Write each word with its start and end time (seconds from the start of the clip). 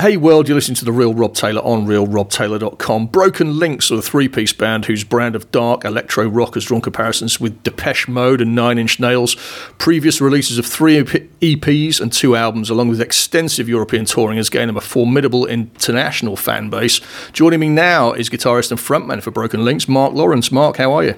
Hey 0.00 0.16
world, 0.16 0.48
you're 0.48 0.54
listening 0.54 0.76
to 0.76 0.86
The 0.86 0.92
Real 0.92 1.12
Rob 1.12 1.34
Taylor 1.34 1.60
on 1.60 1.84
realrobtaylor.com. 1.84 3.08
Broken 3.08 3.58
Links 3.58 3.90
are 3.90 3.96
a 3.96 4.00
three 4.00 4.28
piece 4.28 4.54
band 4.54 4.86
whose 4.86 5.04
brand 5.04 5.36
of 5.36 5.50
dark 5.50 5.84
electro 5.84 6.26
rock 6.26 6.54
has 6.54 6.64
drawn 6.64 6.80
comparisons 6.80 7.38
with 7.38 7.62
Depeche 7.64 8.08
Mode 8.08 8.40
and 8.40 8.54
Nine 8.54 8.78
Inch 8.78 8.98
Nails. 8.98 9.34
Previous 9.76 10.18
releases 10.18 10.56
of 10.56 10.64
three 10.64 11.02
EPs 11.02 12.00
and 12.00 12.10
two 12.10 12.34
albums, 12.34 12.70
along 12.70 12.88
with 12.88 12.98
extensive 12.98 13.68
European 13.68 14.06
touring, 14.06 14.38
has 14.38 14.48
gained 14.48 14.70
them 14.70 14.78
a 14.78 14.80
formidable 14.80 15.44
international 15.44 16.34
fan 16.34 16.70
base. 16.70 17.02
Joining 17.32 17.60
me 17.60 17.68
now 17.68 18.14
is 18.14 18.30
guitarist 18.30 18.70
and 18.70 18.80
frontman 18.80 19.22
for 19.22 19.30
Broken 19.30 19.66
Links, 19.66 19.86
Mark 19.86 20.14
Lawrence. 20.14 20.50
Mark, 20.50 20.78
how 20.78 20.94
are 20.94 21.04
you? 21.04 21.14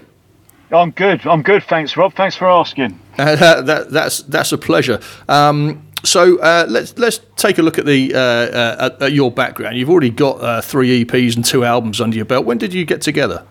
I'm 0.73 0.91
good. 0.91 1.25
I'm 1.25 1.43
good. 1.43 1.63
Thanks, 1.63 1.97
Rob. 1.97 2.15
Thanks 2.15 2.35
for 2.35 2.49
asking. 2.49 2.99
Uh, 3.17 3.63
that, 3.63 3.91
that's, 3.93 4.23
that's 4.23 4.51
a 4.51 4.59
pleasure. 4.59 4.99
Um, 5.29 5.87
so 6.05 6.39
uh, 6.39 6.67
let's 6.69 6.97
let's 6.99 7.21
take 7.37 7.59
a 7.59 7.63
look 7.63 7.79
at 7.79 7.87
the 7.87 8.15
uh, 8.15 8.19
uh, 8.19 8.77
at, 8.79 9.03
at, 9.03 9.13
your 9.13 9.31
background. 9.31 9.77
You've 9.77 9.91
already 9.91 10.11
got 10.11 10.41
uh, 10.41 10.61
three 10.61 11.05
EPs 11.05 11.37
and 11.37 11.45
two 11.45 11.65
albums 11.65 12.01
under 12.01 12.17
your 12.17 12.25
belt. 12.25 12.45
When 12.45 12.59
did 12.59 12.75
you 12.75 12.85
get 12.85 13.03
together? 13.03 13.47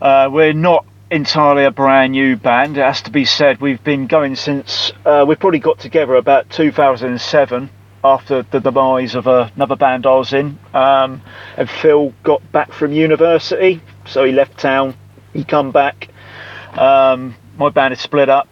Uh, 0.00 0.28
we're 0.30 0.52
not 0.52 0.84
entirely 1.10 1.64
a 1.64 1.70
brand 1.70 2.12
new 2.12 2.36
band. 2.36 2.76
It 2.76 2.82
has 2.82 3.02
to 3.02 3.10
be 3.10 3.24
said. 3.24 3.60
We've 3.60 3.82
been 3.82 4.06
going 4.06 4.36
since 4.36 4.92
uh, 5.04 5.24
we 5.26 5.36
probably 5.36 5.60
got 5.60 5.78
together 5.78 6.16
about 6.16 6.50
2007 6.50 7.70
after 8.02 8.42
the 8.42 8.60
demise 8.60 9.14
of 9.14 9.26
another 9.26 9.76
band 9.76 10.06
I 10.06 10.14
was 10.14 10.32
in. 10.32 10.58
Um, 10.74 11.22
and 11.56 11.70
Phil 11.70 12.12
got 12.22 12.52
back 12.52 12.72
from 12.72 12.92
university, 12.92 13.80
so 14.04 14.24
he 14.24 14.32
left 14.32 14.58
town. 14.58 14.94
He 15.32 15.44
come 15.44 15.70
back. 15.70 16.08
Um, 16.76 17.36
my 17.56 17.70
band 17.70 17.92
had 17.92 17.98
split 17.98 18.28
up 18.28 18.48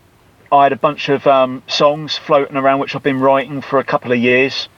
I 0.53 0.65
had 0.65 0.73
a 0.73 0.77
bunch 0.77 1.09
of 1.09 1.27
um, 1.27 1.63
songs 1.67 2.17
floating 2.17 2.57
around 2.57 2.81
which 2.81 2.95
I've 2.95 3.03
been 3.03 3.21
writing 3.21 3.61
for 3.61 3.79
a 3.79 3.85
couple 3.85 4.13
of 4.13 4.19
years, 4.19 4.69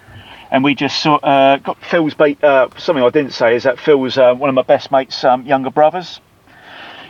and 0.51 0.65
we 0.65 0.75
just 0.75 1.03
saw, 1.03 1.17
uh, 1.17 1.57
got 1.59 1.83
Phil's. 1.83 2.15
Ba- 2.15 2.37
uh, 2.47 2.69
something 2.79 3.05
I 3.05 3.11
didn't 3.11 3.33
say 3.33 3.57
is 3.57 3.65
that 3.65 3.79
Phil's 3.79 4.17
uh, 4.19 4.35
one 4.35 4.49
of 4.49 4.55
my 4.55 4.63
best 4.63 4.91
mates' 4.91 5.23
um, 5.25 5.45
younger 5.45 5.71
brothers. 5.71 6.21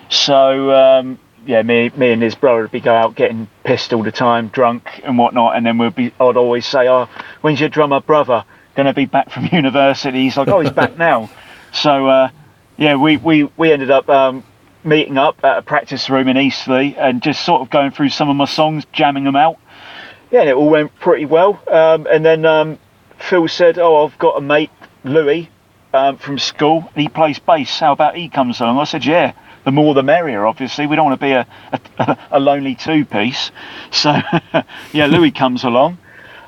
So 0.09 0.71
um, 0.73 1.19
yeah, 1.47 1.63
me, 1.63 1.91
me 1.97 2.13
and 2.13 2.23
his 2.23 2.35
brother 2.35 2.63
would 2.63 2.71
be 2.71 2.81
go 2.81 2.95
out 2.95 3.15
getting 3.15 3.49
pissed 3.65 3.93
all 3.93 4.03
the 4.03 4.13
time, 4.13 4.49
drunk 4.49 5.01
and 5.05 5.19
whatnot, 5.19 5.57
and 5.57 5.65
then 5.67 5.79
we'd 5.79 5.95
be. 5.95 6.13
I'd 6.21 6.37
always 6.37 6.67
say, 6.67 6.89
"Oh, 6.89 7.09
when's 7.41 7.61
your 7.61 7.69
drummer 7.69 8.01
brother 8.01 8.45
going 8.75 8.87
to 8.87 8.95
be 8.95 9.07
back 9.07 9.31
from 9.31 9.47
university?" 9.53 10.23
He's 10.25 10.37
like, 10.37 10.49
"Oh, 10.49 10.61
he's 10.61 10.73
back 10.73 10.97
now." 10.99 11.31
So 11.73 12.09
uh, 12.09 12.31
yeah, 12.77 12.97
we, 12.97 13.17
we, 13.17 13.45
we 13.57 13.73
ended 13.73 13.91
up 13.91 14.09
um, 14.09 14.45
meeting 14.87 15.19
up 15.19 15.45
at 15.45 15.59
a 15.59 15.63
practice 15.63 16.09
room 16.09 16.29
in 16.29 16.37
Eastleigh 16.37 16.95
and 16.97 17.21
just 17.23 17.45
sort 17.45 17.61
of 17.61 17.71
going 17.71 17.91
through 17.91 18.09
some 18.09 18.29
of 18.29 18.37
my 18.37 18.45
songs, 18.45 18.85
jamming 18.93 19.25
them 19.25 19.37
out. 19.37 19.59
Yeah, 20.31 20.41
and 20.41 20.49
it 20.49 20.55
all 20.55 20.71
went 20.71 20.99
pretty 21.01 21.27
well. 21.27 21.61
Um, 21.71 22.07
and 22.11 22.25
then 22.25 22.47
um, 22.47 22.79
Phil 23.19 23.49
said, 23.49 23.79
"Oh, 23.79 24.05
I've 24.05 24.19
got 24.19 24.39
a 24.39 24.41
mate, 24.41 24.71
Louis, 25.05 25.51
um, 25.93 26.17
from 26.17 26.39
school. 26.39 26.89
He 26.95 27.09
plays 27.09 27.39
bass. 27.39 27.79
How 27.79 27.93
about 27.93 28.17
he 28.17 28.29
comes 28.29 28.61
along?" 28.61 28.79
I 28.79 28.85
said, 28.85 29.05
"Yeah." 29.05 29.33
The 29.65 29.73
more 29.73 29.95
the 29.95 30.05
merrier, 30.05 30.47
obviously. 30.47 30.87
We 30.87 30.95
don't 30.95 31.07
want 31.07 31.21
to 31.21 31.27
be 31.27 31.33
a, 31.33 31.45
a, 31.99 32.19
a 32.31 32.39
lonely 32.39 32.77
two 32.77 33.05
piece. 33.05 33.51
So, 33.91 34.17
yeah, 34.93 35.07
Louis 35.07 35.33
comes 35.33 35.65
along 35.65 35.99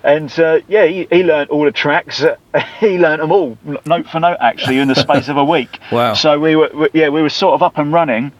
and 0.02 0.30
uh, 0.38 0.60
yeah, 0.68 0.86
he, 0.86 1.06
he 1.10 1.22
learned 1.22 1.50
all 1.50 1.64
the 1.64 1.72
tracks. 1.72 2.22
Uh, 2.22 2.36
he 2.80 2.98
learned 2.98 3.22
them 3.22 3.32
all, 3.32 3.58
note 3.84 4.06
for 4.08 4.20
note, 4.20 4.38
actually, 4.40 4.78
in 4.78 4.88
the 4.88 4.94
space 4.94 5.28
of 5.28 5.36
a 5.36 5.44
week. 5.44 5.78
Wow! 5.92 6.14
So 6.14 6.38
we 6.38 6.54
were, 6.54 6.70
we, 6.74 6.88
yeah, 6.92 7.08
we 7.08 7.22
were 7.22 7.30
sort 7.30 7.54
of 7.54 7.62
up 7.62 7.78
and 7.78 7.92
running, 7.92 8.32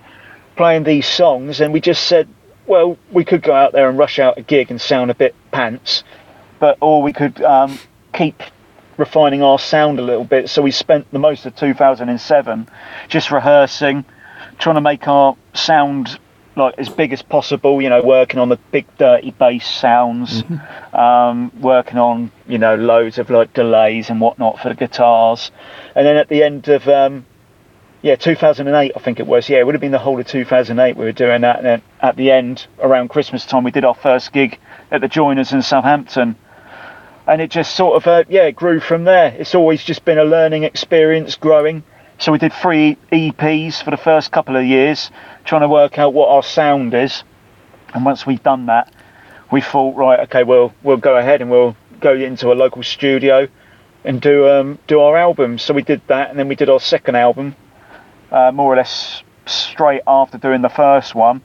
playing 0.57 0.85
these 0.85 1.07
songs, 1.07 1.61
and 1.61 1.73
we 1.73 1.81
just 1.81 2.05
said, 2.05 2.29
well, 2.67 2.99
we 3.11 3.25
could 3.25 3.43
go 3.43 3.55
out 3.55 3.73
there 3.73 3.89
and 3.89 3.99
rush 3.99 4.19
out 4.19 4.37
a 4.37 4.43
gig 4.43 4.71
and 4.71 4.81
sound 4.81 5.11
a 5.11 5.15
bit 5.15 5.35
pants, 5.51 6.05
but 6.59 6.77
or 6.81 7.03
we 7.03 7.13
could 7.13 7.41
um, 7.43 7.79
keep 8.13 8.43
refining 8.99 9.43
our 9.43 9.59
sound 9.59 9.99
a 9.99 10.03
little 10.03 10.25
bit. 10.25 10.51
So 10.51 10.61
we 10.61 10.71
spent 10.71 11.11
the 11.11 11.19
most 11.19 11.47
of 11.47 11.57
2007 11.57 12.69
just 13.09 13.31
rehearsing, 13.31 14.05
trying 14.59 14.75
to 14.75 14.81
make 14.81 15.09
our 15.09 15.37
sound 15.55 16.19
like 16.59 16.75
as 16.79 16.89
big 16.89 17.13
as 17.13 17.23
possible. 17.23 17.81
You 17.81 17.89
know, 17.89 18.03
working 18.03 18.39
on 18.39 18.49
the 18.49 18.59
big 18.71 18.87
dirty 18.99 19.31
bass 19.31 19.67
sounds, 19.67 20.43
mm-hmm. 20.43 20.97
um, 20.97 21.53
working 21.61 21.99
on 21.99 22.31
you 22.47 22.59
know 22.59 22.75
loads 22.75 23.19
of 23.19 23.31
like 23.31 23.55
delays 23.55 24.11
and 24.11 24.21
whatnot 24.21 24.61
for 24.61 24.69
the 24.69 24.75
guitars, 24.75 25.51
and 25.95 26.07
then 26.07 26.17
at 26.17 26.29
the 26.29 26.43
end 26.43 26.69
of 26.69 26.87
um, 26.89 27.25
yeah 28.03 28.17
2008 28.17 28.93
I 28.95 29.01
think 29.01 29.21
it 29.21 29.27
was. 29.27 29.49
Yeah 29.49 29.59
it 29.59 29.67
would 29.67 29.75
have 29.75 29.81
been 29.81 29.93
the 29.93 29.99
whole 29.99 30.21
of 30.21 30.27
2008 30.27 30.97
we 30.97 31.05
were 31.05 31.13
doing 31.13 31.41
that. 31.43 31.57
And 31.59 31.67
then 31.67 31.83
at 32.01 32.17
the 32.17 32.31
end 32.31 32.67
around 32.81 33.09
Christmas 33.09 33.47
time 33.47 33.65
we 33.65 33.71
did 33.71 33.85
our 33.85 33.95
first 33.95 34.33
gig 34.33 34.59
at 34.91 35.01
the 35.01 35.09
Joiners 35.09 35.53
in 35.53 35.63
Southampton. 35.63 36.37
And 37.27 37.43
it 37.43 37.51
just 37.51 37.77
sort 37.77 37.97
of 37.97 38.07
uh, 38.07 38.25
yeah 38.29 38.51
grew 38.51 38.81
from 38.81 39.05
there. 39.05 39.35
It's 39.39 39.55
always 39.55 39.83
just 39.83 40.05
been 40.05 40.19
a 40.19 40.25
learning 40.25 40.65
experience 40.65 41.37
growing 41.37 41.85
so 42.19 42.33
we 42.33 42.39
did 42.39 42.53
three 42.53 42.99
EPs 43.13 43.83
for 43.83 43.93
the 43.93 43.97
first 43.97 44.33
couple 44.33 44.57
of 44.57 44.65
years, 44.65 45.11
trying 45.45 45.61
to 45.61 45.69
work 45.69 45.99
out 45.99 46.13
what 46.13 46.29
our 46.29 46.43
sound 46.43 46.93
is. 46.93 47.23
And 47.95 48.05
once 48.05 48.27
we've 48.27 48.43
done 48.43 48.67
that, 48.67 48.93
we 49.53 49.61
thought, 49.61 49.97
right, 49.97 50.21
okay, 50.21 50.43
well, 50.43 50.75
we'll 50.83 50.97
go 50.97 51.17
ahead 51.17 51.41
and 51.41 51.51
we'll 51.51 51.77
go 52.01 52.15
into 52.15 52.53
a 52.53 52.55
local 52.55 52.83
studio 52.83 53.49
and 54.05 54.21
do 54.21 54.49
um, 54.49 54.79
do 54.89 55.01
our 55.01 55.17
album. 55.17 55.59
So 55.59 55.73
we 55.75 55.83
did 55.83 56.03
that, 56.09 56.31
and 56.31 56.39
then 56.39 56.49
we 56.49 56.57
did 56.57 56.69
our 56.69 56.81
second 56.81 57.15
album, 57.15 57.55
uh, 58.33 58.51
more 58.53 58.73
or 58.73 58.77
less 58.77 59.23
straight 59.47 60.03
after 60.07 60.39
doing 60.39 60.61
the 60.61 60.69
first 60.69 61.15
one. 61.15 61.41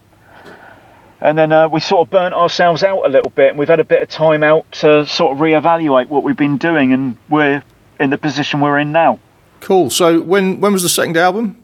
And 1.22 1.38
then 1.38 1.51
uh, 1.51 1.69
we 1.69 1.79
sort 1.79 2.07
of 2.07 2.12
burnt 2.12 2.33
ourselves 2.33 2.83
out 2.83 3.06
a 3.06 3.09
little 3.09 3.31
bit, 3.31 3.51
and 3.51 3.59
we've 3.59 3.69
had 3.69 3.79
a 3.79 3.85
bit 3.85 4.01
of 4.01 4.09
time 4.09 4.44
out 4.44 4.69
to 4.73 5.06
sort 5.06 5.33
of 5.33 5.38
reevaluate 5.38 6.09
what 6.09 6.23
we've 6.23 6.35
been 6.35 6.57
doing, 6.57 6.94
and 6.94 7.17
we're 7.29 7.63
in 8.00 8.09
the 8.09 8.17
position 8.17 8.59
we're 8.59 8.79
in 8.79 8.91
now. 8.91 9.19
Cool. 9.63 9.90
So 9.90 10.19
when 10.19 10.59
when 10.59 10.74
was 10.74 10.84
the 10.84 10.90
second 10.90 11.16
album? 11.16 11.63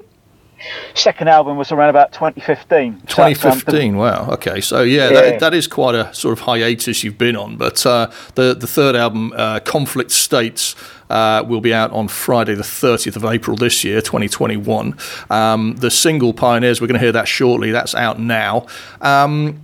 Second 0.94 1.28
album 1.28 1.58
was 1.58 1.72
around 1.72 1.90
about 1.90 2.12
2015. 2.14 3.02
2015. 3.08 3.98
Wow. 3.98 4.30
Okay. 4.32 4.62
So 4.62 4.84
yeah, 4.84 5.10
yeah. 5.10 5.22
That, 5.22 5.40
that 5.40 5.54
is 5.54 5.68
quite 5.68 5.96
a 5.96 6.14
sort 6.14 6.32
of 6.32 6.40
hiatus 6.40 7.04
you've 7.04 7.18
been 7.18 7.36
on. 7.36 7.58
But 7.58 7.86
uh, 7.86 8.10
the 8.36 8.54
the 8.54 8.68
third 8.68 8.96
album, 8.96 9.34
uh, 9.36 9.60
Conflict 9.60 10.12
States. 10.12 10.76
Uh, 11.10 11.44
will 11.48 11.60
be 11.60 11.74
out 11.74 11.90
on 11.90 12.08
Friday, 12.08 12.54
the 12.54 12.62
30th 12.62 13.16
of 13.16 13.26
April 13.26 13.58
this 13.58 13.84
year, 13.84 14.00
2021. 14.00 14.96
Um, 15.31 15.76
the 15.78 15.90
single 15.90 16.34
Pioneers, 16.34 16.80
we're 16.80 16.86
going 16.86 17.00
to 17.00 17.04
hear 17.04 17.12
that 17.14 17.28
shortly. 17.28 17.72
That's 17.72 17.96
out 17.96 18.20
now. 18.20 18.68
Um, 19.02 19.60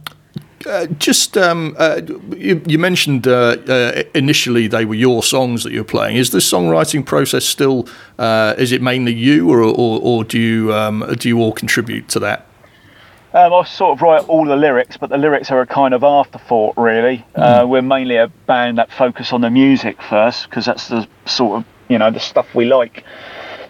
uh, 0.65 0.87
just 0.97 1.37
um, 1.37 1.75
uh, 1.77 2.01
you, 2.35 2.61
you, 2.65 2.79
mentioned 2.79 3.27
uh, 3.27 3.57
uh, 3.67 4.03
initially 4.13 4.67
they 4.67 4.85
were 4.85 4.95
your 4.95 5.21
songs 5.21 5.63
that 5.63 5.71
you're 5.71 5.83
playing. 5.83 6.17
Is 6.17 6.31
the 6.31 6.39
songwriting 6.39 7.05
process 7.05 7.45
still? 7.45 7.87
Uh, 8.17 8.55
is 8.57 8.71
it 8.71 8.81
mainly 8.81 9.13
you, 9.13 9.49
or, 9.49 9.61
or, 9.61 9.99
or 10.01 10.23
do 10.23 10.39
you 10.39 10.73
um, 10.73 11.05
do 11.19 11.29
you 11.29 11.39
all 11.39 11.51
contribute 11.51 12.07
to 12.09 12.19
that? 12.19 12.47
Um, 13.33 13.53
I 13.53 13.63
sort 13.65 13.97
of 13.97 14.01
write 14.01 14.27
all 14.29 14.45
the 14.45 14.55
lyrics, 14.55 14.97
but 14.97 15.09
the 15.09 15.17
lyrics 15.17 15.51
are 15.51 15.59
a 15.59 15.67
kind 15.67 15.93
of 15.93 16.03
afterthought, 16.03 16.75
really. 16.77 17.25
Mm. 17.35 17.67
we're 17.67 17.81
mainly 17.81 18.15
a 18.15 18.29
band 18.47 18.77
that 18.77 18.91
focus 18.91 19.33
on 19.33 19.41
the 19.41 19.49
music 19.49 20.01
first, 20.01 20.49
because 20.49 20.65
that's 20.65 20.87
the 20.87 21.07
sort 21.25 21.59
of 21.59 21.65
you 21.89 21.97
know 21.97 22.11
the 22.11 22.19
stuff 22.19 22.55
we 22.55 22.65
like. 22.65 23.03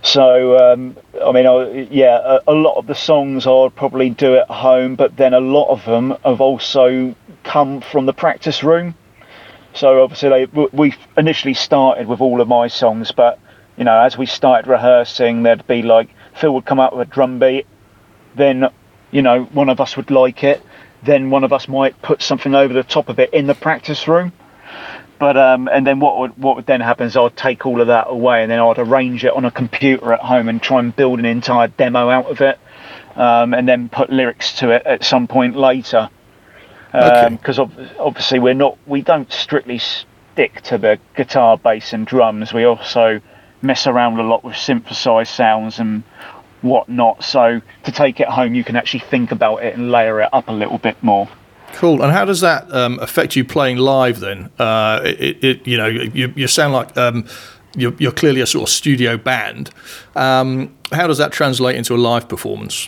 So, 0.05 0.55
um, 0.71 0.95
I 1.25 1.31
mean, 1.31 1.47
I, 1.47 1.87
yeah, 1.89 2.19
a, 2.23 2.51
a, 2.51 2.53
lot 2.53 2.77
of 2.77 2.85
the 2.85 2.93
songs 2.93 3.47
I'd 3.47 3.75
probably 3.75 4.11
do 4.11 4.35
at 4.35 4.47
home, 4.47 4.95
but 4.95 5.17
then 5.17 5.33
a 5.33 5.39
lot 5.39 5.69
of 5.69 5.83
them 5.83 6.15
have 6.23 6.41
also 6.41 7.15
come 7.43 7.81
from 7.81 8.05
the 8.05 8.13
practice 8.13 8.63
room. 8.63 8.93
So 9.73 10.03
obviously, 10.03 10.29
they, 10.29 10.67
we 10.71 10.93
initially 11.17 11.55
started 11.55 12.07
with 12.07 12.21
all 12.21 12.39
of 12.39 12.47
my 12.47 12.67
songs, 12.67 13.11
but 13.13 13.39
you 13.77 13.83
know, 13.83 13.99
as 13.99 14.15
we 14.15 14.27
started 14.27 14.69
rehearsing, 14.69 15.41
there'd 15.41 15.65
be 15.65 15.81
like 15.81 16.09
Phil 16.35 16.53
would 16.53 16.65
come 16.65 16.79
out 16.79 16.95
with 16.95 17.07
a 17.07 17.11
drum 17.11 17.39
beat, 17.39 17.65
then 18.35 18.69
you 19.09 19.23
know, 19.23 19.45
one 19.45 19.69
of 19.69 19.81
us 19.81 19.97
would 19.97 20.11
like 20.11 20.43
it, 20.43 20.61
then 21.01 21.31
one 21.31 21.43
of 21.43 21.51
us 21.51 21.67
might 21.67 21.99
put 22.03 22.21
something 22.21 22.53
over 22.53 22.75
the 22.75 22.83
top 22.83 23.09
of 23.09 23.17
it 23.17 23.33
in 23.33 23.47
the 23.47 23.55
practice 23.55 24.07
room. 24.07 24.33
But 25.17 25.37
um, 25.37 25.69
and 25.71 25.87
then 25.87 25.99
what 25.99 26.19
would 26.19 26.37
what 26.37 26.57
would 26.57 26.65
then 26.65 26.81
happen 26.81 27.07
is 27.07 27.15
I'd 27.15 27.37
take 27.37 27.65
all 27.65 27.79
of 27.79 27.87
that 27.87 28.07
away 28.09 28.41
and 28.41 28.51
then 28.51 28.59
I'd 28.59 28.79
arrange 28.79 29.23
it 29.23 29.31
on 29.31 29.45
a 29.45 29.51
computer 29.51 30.11
at 30.11 30.19
home 30.19 30.49
and 30.49 30.61
try 30.61 30.79
and 30.79 30.93
build 30.93 31.19
an 31.19 31.25
entire 31.25 31.67
demo 31.69 32.09
out 32.09 32.25
of 32.25 32.41
it, 32.41 32.59
um, 33.15 33.53
and 33.53 33.67
then 33.67 33.87
put 33.87 34.09
lyrics 34.09 34.57
to 34.59 34.71
it 34.71 34.85
at 34.85 35.03
some 35.03 35.27
point 35.27 35.55
later. 35.55 36.09
Because 36.91 37.59
um, 37.59 37.71
okay. 37.77 37.91
obviously 37.97 38.39
we're 38.39 38.53
not 38.53 38.77
we 38.85 39.01
don't 39.01 39.31
strictly 39.31 39.79
stick 39.79 40.61
to 40.63 40.77
the 40.77 40.99
guitar, 41.15 41.57
bass, 41.57 41.93
and 41.93 42.05
drums. 42.05 42.53
We 42.53 42.65
also 42.65 43.21
mess 43.61 43.87
around 43.87 44.19
a 44.19 44.23
lot 44.23 44.43
with 44.43 44.57
synthesized 44.57 45.31
sounds 45.31 45.79
and 45.79 46.03
whatnot. 46.61 47.23
So 47.23 47.61
to 47.83 47.91
take 47.91 48.19
it 48.19 48.27
home, 48.27 48.53
you 48.53 48.63
can 48.63 48.75
actually 48.75 49.01
think 49.01 49.31
about 49.31 49.63
it 49.63 49.75
and 49.75 49.91
layer 49.91 50.21
it 50.21 50.29
up 50.33 50.49
a 50.49 50.53
little 50.53 50.77
bit 50.77 51.01
more. 51.01 51.29
Cool. 51.75 52.01
And 52.01 52.11
how 52.13 52.23
does 52.23 52.39
that 52.39 52.73
um, 52.73 52.99
affect 52.99 53.35
you 53.35 53.43
playing 53.43 53.77
live 53.77 54.21
then? 54.21 54.49
Uh, 54.57 55.01
it, 55.03 55.43
it, 55.43 55.67
you 55.67 55.75
know, 55.75 55.87
you, 55.87 56.31
you 56.33 56.47
sound 56.47 56.71
like 56.71 56.95
um, 56.95 57.27
you're, 57.75 57.93
you're, 57.99 58.13
clearly 58.13 58.39
a 58.39 58.45
sort 58.45 58.63
of 58.63 58.69
studio 58.69 59.17
band. 59.17 59.71
Um, 60.15 60.73
how 60.93 61.05
does 61.05 61.17
that 61.17 61.33
translate 61.33 61.75
into 61.75 61.93
a 61.93 61.97
live 61.97 62.29
performance? 62.29 62.87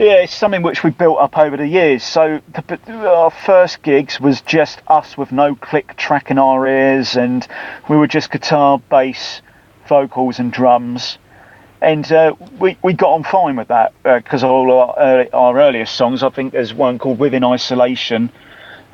Yeah, 0.00 0.14
it's 0.14 0.34
something 0.34 0.62
which 0.62 0.82
we 0.82 0.90
built 0.90 1.18
up 1.18 1.38
over 1.38 1.56
the 1.56 1.66
years. 1.66 2.02
So 2.02 2.40
the, 2.52 3.08
our 3.08 3.30
first 3.30 3.82
gigs 3.84 4.18
was 4.20 4.40
just 4.40 4.80
us 4.88 5.16
with 5.16 5.30
no 5.30 5.54
click 5.54 5.96
track 5.96 6.28
in 6.28 6.38
our 6.38 6.66
ears, 6.66 7.16
and 7.16 7.46
we 7.88 7.96
were 7.96 8.08
just 8.08 8.32
guitar, 8.32 8.80
bass, 8.90 9.42
vocals, 9.88 10.40
and 10.40 10.52
drums. 10.52 11.18
And 11.82 12.10
uh, 12.10 12.34
we, 12.58 12.78
we 12.82 12.94
got 12.94 13.10
on 13.10 13.24
fine 13.24 13.56
with 13.56 13.68
that 13.68 13.92
because 14.02 14.42
uh, 14.42 14.48
all 14.48 14.70
our, 14.72 14.94
early, 14.98 15.30
our 15.32 15.58
earliest 15.58 15.94
songs, 15.94 16.22
I 16.22 16.30
think 16.30 16.52
there's 16.52 16.72
one 16.72 16.98
called 16.98 17.18
Within 17.18 17.44
Isolation, 17.44 18.32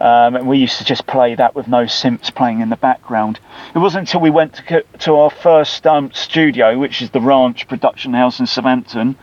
um, 0.01 0.35
and 0.35 0.49
we 0.49 0.59
used 0.59 0.79
to 0.79 0.85
just 0.85 1.07
play 1.07 1.35
that 1.37 1.55
with 1.55 1.69
no 1.69 1.85
synths 1.85 2.35
playing 2.35 2.61
in 2.61 2.71
the 2.71 2.77
background. 2.77 3.39
It 3.75 3.79
wasn't 3.79 4.09
until 4.09 4.21
we 4.21 4.31
went 4.31 4.55
to, 4.55 4.83
to 4.83 5.15
our 5.15 5.31
first 5.31 5.87
um, 5.87 6.11
studio, 6.13 6.77
which 6.77 7.03
is 7.03 7.11
the 7.11 7.21
Ranch 7.21 7.69
Production 7.69 8.15
House 8.15 8.41
in 8.41 8.47
Southampton, 8.47 9.17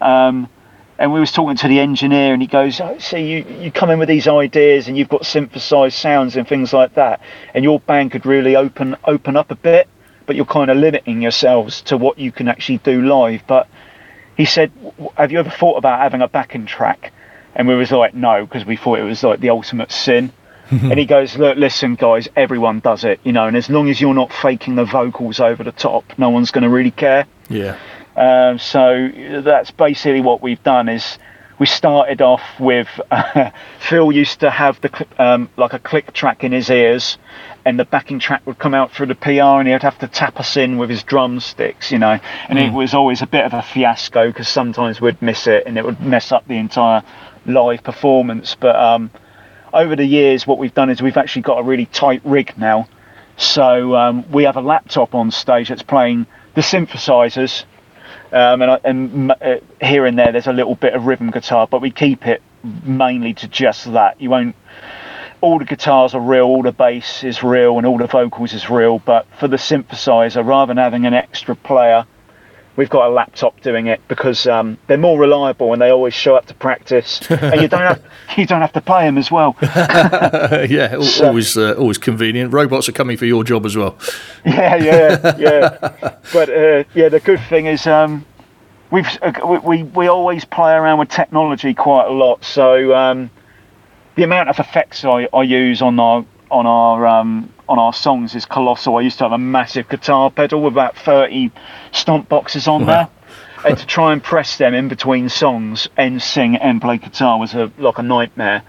um, 0.00 0.48
and 0.96 1.12
we 1.12 1.18
was 1.18 1.32
talking 1.32 1.56
to 1.56 1.66
the 1.66 1.80
engineer, 1.80 2.32
and 2.32 2.42
he 2.42 2.46
goes, 2.46 2.80
oh, 2.80 2.96
"See, 2.98 3.22
you 3.22 3.44
you 3.58 3.72
come 3.72 3.90
in 3.90 3.98
with 3.98 4.08
these 4.08 4.28
ideas, 4.28 4.86
and 4.86 4.96
you've 4.96 5.08
got 5.08 5.26
synthesized 5.26 5.96
sounds 5.96 6.36
and 6.36 6.46
things 6.46 6.72
like 6.72 6.94
that, 6.94 7.20
and 7.54 7.64
your 7.64 7.80
band 7.80 8.12
could 8.12 8.26
really 8.26 8.54
open 8.54 8.96
open 9.04 9.34
up 9.34 9.50
a 9.50 9.56
bit, 9.56 9.88
but 10.30 10.36
you're 10.36 10.46
kind 10.46 10.70
of 10.70 10.76
limiting 10.76 11.20
yourselves 11.20 11.82
to 11.82 11.96
what 11.96 12.20
you 12.20 12.30
can 12.30 12.46
actually 12.46 12.78
do 12.78 13.02
live." 13.02 13.42
But 13.48 13.66
he 14.36 14.44
said, 14.44 14.70
"Have 15.16 15.32
you 15.32 15.40
ever 15.40 15.50
thought 15.50 15.76
about 15.76 15.98
having 15.98 16.22
a 16.22 16.28
backing 16.28 16.66
track?" 16.66 17.12
and 17.54 17.68
we 17.68 17.74
was 17.74 17.90
like 17.90 18.14
no 18.14 18.44
because 18.44 18.64
we 18.64 18.76
thought 18.76 18.98
it 18.98 19.04
was 19.04 19.22
like 19.22 19.40
the 19.40 19.50
ultimate 19.50 19.90
sin 19.92 20.32
and 20.70 20.98
he 20.98 21.04
goes 21.04 21.36
look 21.36 21.56
listen 21.56 21.94
guys 21.94 22.28
everyone 22.36 22.80
does 22.80 23.04
it 23.04 23.20
you 23.24 23.32
know 23.32 23.46
and 23.46 23.56
as 23.56 23.68
long 23.68 23.88
as 23.88 24.00
you're 24.00 24.14
not 24.14 24.32
faking 24.32 24.76
the 24.76 24.84
vocals 24.84 25.40
over 25.40 25.64
the 25.64 25.72
top 25.72 26.04
no 26.18 26.30
one's 26.30 26.50
going 26.50 26.62
to 26.62 26.70
really 26.70 26.90
care 26.90 27.26
yeah 27.48 27.78
um, 28.16 28.58
so 28.58 29.08
that's 29.42 29.70
basically 29.70 30.20
what 30.20 30.42
we've 30.42 30.62
done 30.62 30.88
is 30.88 31.18
we 31.60 31.66
started 31.66 32.22
off 32.22 32.42
with 32.58 32.88
uh, 33.10 33.50
Phil 33.80 34.10
used 34.10 34.40
to 34.40 34.50
have 34.50 34.80
the 34.80 35.06
um, 35.18 35.50
like 35.58 35.74
a 35.74 35.78
click 35.78 36.12
track 36.14 36.42
in 36.42 36.52
his 36.52 36.70
ears 36.70 37.18
and 37.66 37.78
the 37.78 37.84
backing 37.84 38.18
track 38.18 38.44
would 38.46 38.58
come 38.58 38.72
out 38.72 38.90
through 38.92 39.06
the 39.06 39.14
PA 39.14 39.58
and 39.58 39.68
he'd 39.68 39.82
have 39.82 39.98
to 39.98 40.08
tap 40.08 40.40
us 40.40 40.56
in 40.56 40.78
with 40.78 40.88
his 40.88 41.02
drumsticks, 41.02 41.92
you 41.92 41.98
know. 41.98 42.18
And 42.48 42.58
mm. 42.58 42.66
it 42.66 42.72
was 42.72 42.94
always 42.94 43.20
a 43.20 43.26
bit 43.26 43.44
of 43.44 43.52
a 43.52 43.60
fiasco 43.60 44.28
because 44.28 44.48
sometimes 44.48 45.02
we'd 45.02 45.20
miss 45.20 45.46
it 45.46 45.64
and 45.66 45.76
it 45.76 45.84
would 45.84 46.00
mess 46.00 46.32
up 46.32 46.48
the 46.48 46.56
entire 46.56 47.04
live 47.44 47.84
performance. 47.84 48.56
But 48.58 48.76
um, 48.76 49.10
over 49.74 49.94
the 49.94 50.06
years, 50.06 50.46
what 50.46 50.56
we've 50.56 50.72
done 50.72 50.88
is 50.88 51.02
we've 51.02 51.18
actually 51.18 51.42
got 51.42 51.58
a 51.58 51.62
really 51.62 51.86
tight 51.86 52.22
rig 52.24 52.56
now. 52.56 52.88
So 53.36 53.94
um, 53.96 54.30
we 54.32 54.44
have 54.44 54.56
a 54.56 54.62
laptop 54.62 55.14
on 55.14 55.30
stage 55.30 55.68
that's 55.68 55.82
playing 55.82 56.26
the 56.54 56.62
synthesizers, 56.62 57.64
um, 58.32 58.62
and, 58.62 58.80
and 58.84 59.32
uh, 59.32 59.56
here 59.80 60.06
and 60.06 60.18
there 60.18 60.32
there's 60.32 60.46
a 60.46 60.52
little 60.52 60.74
bit 60.74 60.94
of 60.94 61.06
rhythm 61.06 61.30
guitar, 61.30 61.66
but 61.66 61.80
we 61.80 61.90
keep 61.90 62.26
it 62.26 62.42
mainly 62.62 63.34
to 63.34 63.48
just 63.48 63.92
that. 63.92 64.20
You 64.20 64.30
won't. 64.30 64.56
All 65.42 65.58
the 65.58 65.64
guitars 65.64 66.14
are 66.14 66.20
real, 66.20 66.44
all 66.44 66.62
the 66.62 66.72
bass 66.72 67.24
is 67.24 67.42
real, 67.42 67.78
and 67.78 67.86
all 67.86 67.96
the 67.96 68.06
vocals 68.06 68.52
is 68.52 68.68
real. 68.68 68.98
But 68.98 69.26
for 69.38 69.48
the 69.48 69.56
synthesizer, 69.56 70.44
rather 70.44 70.70
than 70.70 70.76
having 70.76 71.06
an 71.06 71.14
extra 71.14 71.56
player 71.56 72.06
we've 72.80 72.88
got 72.88 73.08
a 73.08 73.12
laptop 73.12 73.60
doing 73.60 73.88
it 73.88 74.00
because 74.08 74.46
um, 74.46 74.78
they're 74.86 74.96
more 74.96 75.20
reliable 75.20 75.74
and 75.74 75.82
they 75.82 75.90
always 75.90 76.14
show 76.14 76.34
up 76.34 76.46
to 76.46 76.54
practice, 76.54 77.20
and 77.30 77.60
you 77.60 77.68
don't 77.68 77.82
have 77.82 78.02
you 78.38 78.46
don't 78.46 78.62
have 78.62 78.72
to 78.72 78.80
pay 78.80 79.04
them 79.04 79.18
as 79.18 79.30
well. 79.30 79.54
yeah, 79.62 80.98
so, 81.02 81.26
always 81.26 81.58
uh, 81.58 81.74
always 81.74 81.98
convenient. 81.98 82.54
Robots 82.54 82.88
are 82.88 82.92
coming 82.92 83.18
for 83.18 83.26
your 83.26 83.44
job 83.44 83.66
as 83.66 83.76
well. 83.76 83.98
Yeah, 84.46 84.76
yeah, 84.76 85.36
yeah. 85.36 86.16
but 86.32 86.48
uh, 86.48 86.84
yeah, 86.94 87.10
the 87.10 87.20
good 87.20 87.40
thing 87.50 87.66
is 87.66 87.86
um, 87.86 88.24
we've 88.90 89.06
uh, 89.20 89.60
we 89.62 89.82
we 89.82 90.06
always 90.06 90.46
play 90.46 90.72
around 90.72 90.98
with 90.98 91.10
technology 91.10 91.74
quite 91.74 92.06
a 92.06 92.10
lot. 92.10 92.42
So 92.42 92.94
um, 92.94 93.30
the 94.14 94.22
amount 94.22 94.48
of 94.48 94.58
effects 94.58 95.04
I, 95.04 95.28
I 95.34 95.42
use 95.42 95.82
on 95.82 96.00
our 96.00 96.24
on 96.50 96.66
our 96.66 97.06
um, 97.06 97.52
on 97.68 97.78
our 97.78 97.92
songs 97.92 98.34
is 98.34 98.44
colossal. 98.44 98.96
I 98.96 99.02
used 99.02 99.18
to 99.18 99.24
have 99.24 99.32
a 99.32 99.38
massive 99.38 99.88
guitar 99.88 100.30
pedal 100.30 100.62
with 100.62 100.74
about 100.74 100.96
30 100.96 101.50
stomp 101.92 102.28
boxes 102.28 102.66
on 102.68 102.86
wow. 102.86 102.86
there. 102.86 103.08
and 103.64 103.78
to 103.78 103.86
try 103.86 104.12
and 104.12 104.22
press 104.22 104.56
them 104.56 104.72
in 104.72 104.88
between 104.88 105.28
songs 105.28 105.86
and 105.96 106.22
sing 106.22 106.56
and 106.56 106.80
play 106.80 106.96
guitar 106.96 107.38
was 107.38 107.54
a, 107.54 107.70
like 107.78 107.98
a 107.98 108.02
nightmare. 108.02 108.62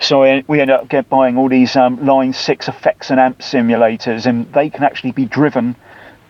So 0.00 0.20
we 0.46 0.60
ended 0.60 0.76
up 0.76 0.88
get 0.88 1.08
buying 1.08 1.38
all 1.38 1.48
these 1.48 1.74
um, 1.76 2.04
Line 2.04 2.32
6 2.32 2.68
effects 2.68 3.10
and 3.10 3.18
amp 3.18 3.38
simulators, 3.38 4.26
and 4.26 4.52
they 4.52 4.70
can 4.70 4.84
actually 4.84 5.12
be 5.12 5.24
driven 5.24 5.76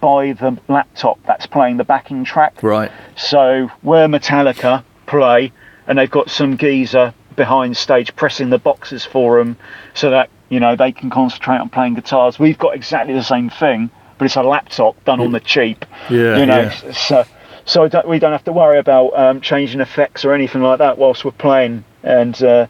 by 0.00 0.32
the 0.32 0.56
laptop 0.69 1.19
that's 1.26 1.46
playing 1.46 1.76
the 1.76 1.84
backing 1.84 2.25
track. 2.25 2.62
Right. 2.62 2.91
So 3.17 3.70
where 3.82 4.06
Metallica 4.06 4.84
play, 5.06 5.52
and 5.87 5.99
they've 5.99 6.11
got 6.11 6.31
some 6.31 6.56
geezer 6.56 7.14
behind 7.34 7.76
stage 7.76 8.14
pressing 8.17 8.50
the 8.50 8.58
boxes 8.58 9.05
for 9.05 9.38
them 9.38 9.56
so 9.94 10.11
that 10.11 10.31
you 10.49 10.61
know, 10.61 10.77
they 10.77 10.93
can 10.93 11.11
concentrate 11.11 11.59
on 11.59 11.69
playing 11.69 11.95
guitars. 11.95 12.39
We've 12.39 12.59
got 12.59 12.75
exactly 12.75 13.15
the 13.15 13.23
same 13.23 13.50
thing, 13.50 13.91
but 14.17 14.25
it's 14.25 14.37
a 14.37 14.43
laptop 14.43 15.03
done 15.05 15.21
on 15.21 15.33
the 15.33 15.41
cheap. 15.41 15.85
Yeah. 16.11 16.39
You 16.39 16.47
know, 16.47 16.61
yeah. 16.61 16.93
so 16.93 17.25
so 17.69 17.87
don't, 17.87 18.09
we 18.09 18.19
don't 18.19 18.33
have 18.33 18.45
to 18.45 18.53
worry 18.53 18.79
about 18.79 19.11
um, 19.19 19.41
changing 19.41 19.81
effects 19.81 20.25
or 20.25 20.33
anything 20.33 20.62
like 20.62 20.79
that 20.79 20.97
whilst 20.97 21.25
we're 21.25 21.33
playing. 21.33 21.85
And 22.03 22.43
uh, 22.43 22.67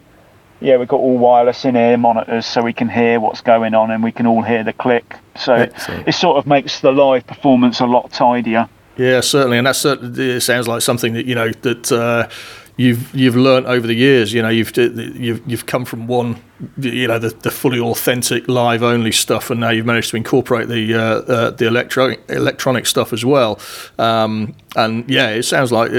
yeah, 0.59 0.77
we've 0.77 0.89
got 0.89 0.97
all 0.97 1.17
wireless 1.17 1.63
in 1.63 1.77
ear 1.77 1.97
monitors 1.97 2.45
so 2.45 2.61
we 2.61 2.73
can 2.73 2.89
hear 2.89 3.19
what's 3.19 3.39
going 3.39 3.73
on 3.73 3.91
and 3.91 4.03
we 4.03 4.11
can 4.11 4.27
all 4.27 4.41
hear 4.41 4.63
the 4.63 4.73
click. 4.73 5.15
So 5.37 5.55
it, 5.55 5.73
it, 6.05 6.13
sort 6.13 6.37
of 6.37 6.47
makes 6.47 6.81
the 6.81 6.91
live 6.91 7.25
performance 7.25 7.79
a 7.79 7.85
lot 7.85 8.11
tidier. 8.11 8.67
Yeah, 8.97 9.21
certainly, 9.21 9.57
and 9.57 9.65
that's 9.65 9.79
certainly 9.79 10.31
it 10.31 10.41
sounds 10.41 10.67
like 10.67 10.81
something 10.81 11.13
that 11.13 11.25
you 11.25 11.33
know 11.33 11.49
that 11.49 11.89
uh, 11.89 12.27
you've 12.75 13.15
you've 13.15 13.37
learnt 13.37 13.67
over 13.67 13.87
the 13.87 13.93
years. 13.93 14.33
You 14.33 14.41
know, 14.41 14.49
you've 14.49 14.75
you've 14.75 15.41
you've 15.47 15.65
come 15.65 15.85
from 15.85 16.07
one, 16.07 16.41
you 16.77 17.07
know, 17.07 17.19
the, 17.19 17.29
the 17.29 17.51
fully 17.51 17.79
authentic 17.79 18.47
live 18.47 18.83
only 18.83 19.11
stuff, 19.11 19.49
and 19.49 19.59
now 19.59 19.69
you've 19.69 19.85
managed 19.85 20.11
to 20.11 20.17
incorporate 20.17 20.67
the 20.67 20.93
uh, 20.93 20.99
uh, 20.99 21.49
the 21.51 21.67
electronic 21.67 22.21
electronic 22.29 22.85
stuff 22.85 23.13
as 23.13 23.23
well. 23.23 23.59
Um, 23.97 24.55
and 24.75 25.09
yeah, 25.09 25.29
it 25.29 25.43
sounds 25.43 25.71
like 25.71 25.91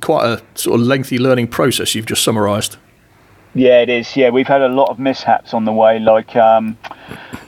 quite 0.00 0.24
a 0.24 0.42
sort 0.54 0.80
of 0.80 0.86
lengthy 0.86 1.18
learning 1.18 1.48
process. 1.48 1.94
You've 1.94 2.06
just 2.06 2.24
summarised. 2.24 2.76
Yeah, 3.54 3.80
it 3.80 3.88
is. 3.88 4.16
Yeah, 4.16 4.30
we've 4.30 4.46
had 4.46 4.62
a 4.62 4.68
lot 4.68 4.90
of 4.90 4.98
mishaps 4.98 5.52
on 5.52 5.64
the 5.64 5.72
way, 5.72 5.98
like 5.98 6.36
um, 6.36 6.78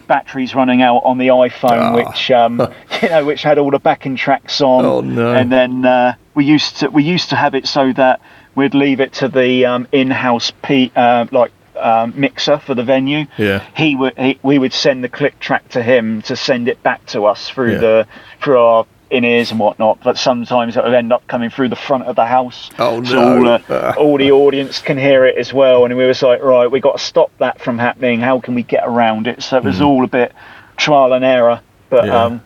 batteries 0.06 0.54
running 0.54 0.82
out 0.82 0.98
on 1.04 1.18
the 1.18 1.28
iPhone, 1.28 1.92
oh. 1.92 1.96
which 1.96 2.30
um, 2.30 2.60
you 3.02 3.08
know, 3.08 3.24
which 3.24 3.42
had 3.42 3.58
all 3.58 3.70
the 3.70 3.78
backing 3.78 4.16
tracks 4.16 4.60
on. 4.60 4.84
Oh 4.84 5.00
no! 5.00 5.34
And 5.34 5.50
then 5.50 5.84
uh, 5.84 6.14
we 6.34 6.44
used 6.44 6.78
to 6.78 6.88
we 6.88 7.04
used 7.04 7.30
to 7.30 7.36
have 7.36 7.54
it 7.54 7.66
so 7.66 7.92
that 7.94 8.20
we'd 8.54 8.74
leave 8.74 9.00
it 9.00 9.12
to 9.14 9.28
the 9.28 9.64
um, 9.64 9.86
in-house 9.92 10.52
P, 10.62 10.90
uh, 10.96 11.26
like 11.30 11.52
um, 11.80 12.12
mixer 12.16 12.58
for 12.58 12.74
the 12.74 12.84
venue. 12.84 13.26
Yeah. 13.38 13.64
He 13.76 13.96
would 13.96 14.16
he, 14.18 14.38
we 14.42 14.58
would 14.58 14.72
send 14.72 15.04
the 15.04 15.08
click 15.08 15.38
track 15.40 15.68
to 15.70 15.82
him 15.82 16.22
to 16.22 16.36
send 16.36 16.68
it 16.68 16.82
back 16.82 17.04
to 17.06 17.24
us 17.24 17.48
through 17.48 17.72
yeah. 17.72 17.78
the 17.78 18.06
through 18.42 18.58
our 18.58 18.86
in 19.10 19.24
ears 19.24 19.50
and 19.50 19.58
whatnot. 19.58 19.98
But 20.02 20.18
sometimes 20.18 20.76
it 20.76 20.84
would 20.84 20.94
end 20.94 21.12
up 21.12 21.26
coming 21.26 21.50
through 21.50 21.68
the 21.68 21.76
front 21.76 22.04
of 22.04 22.16
the 22.16 22.26
house. 22.26 22.70
Oh 22.78 23.02
so 23.02 23.14
no! 23.14 23.38
All, 23.38 23.48
uh, 23.48 23.94
all 23.98 24.18
the 24.18 24.32
audience 24.32 24.80
can 24.80 24.96
hear 24.96 25.26
it 25.26 25.36
as 25.36 25.52
well. 25.52 25.84
And 25.84 25.96
we 25.96 26.06
was 26.06 26.22
like, 26.22 26.42
right, 26.42 26.70
we 26.70 26.80
got 26.80 26.98
to 26.98 27.04
stop 27.04 27.30
that 27.38 27.60
from 27.60 27.78
happening. 27.78 28.20
How 28.20 28.40
can 28.40 28.54
we 28.54 28.62
get 28.62 28.84
around 28.86 29.26
it? 29.26 29.42
So 29.42 29.58
it 29.58 29.64
was 29.64 29.78
mm. 29.78 29.86
all 29.86 30.04
a 30.04 30.08
bit 30.08 30.32
trial 30.76 31.12
and 31.12 31.24
error. 31.24 31.60
But 31.88 32.06
yeah. 32.06 32.24
um, 32.24 32.42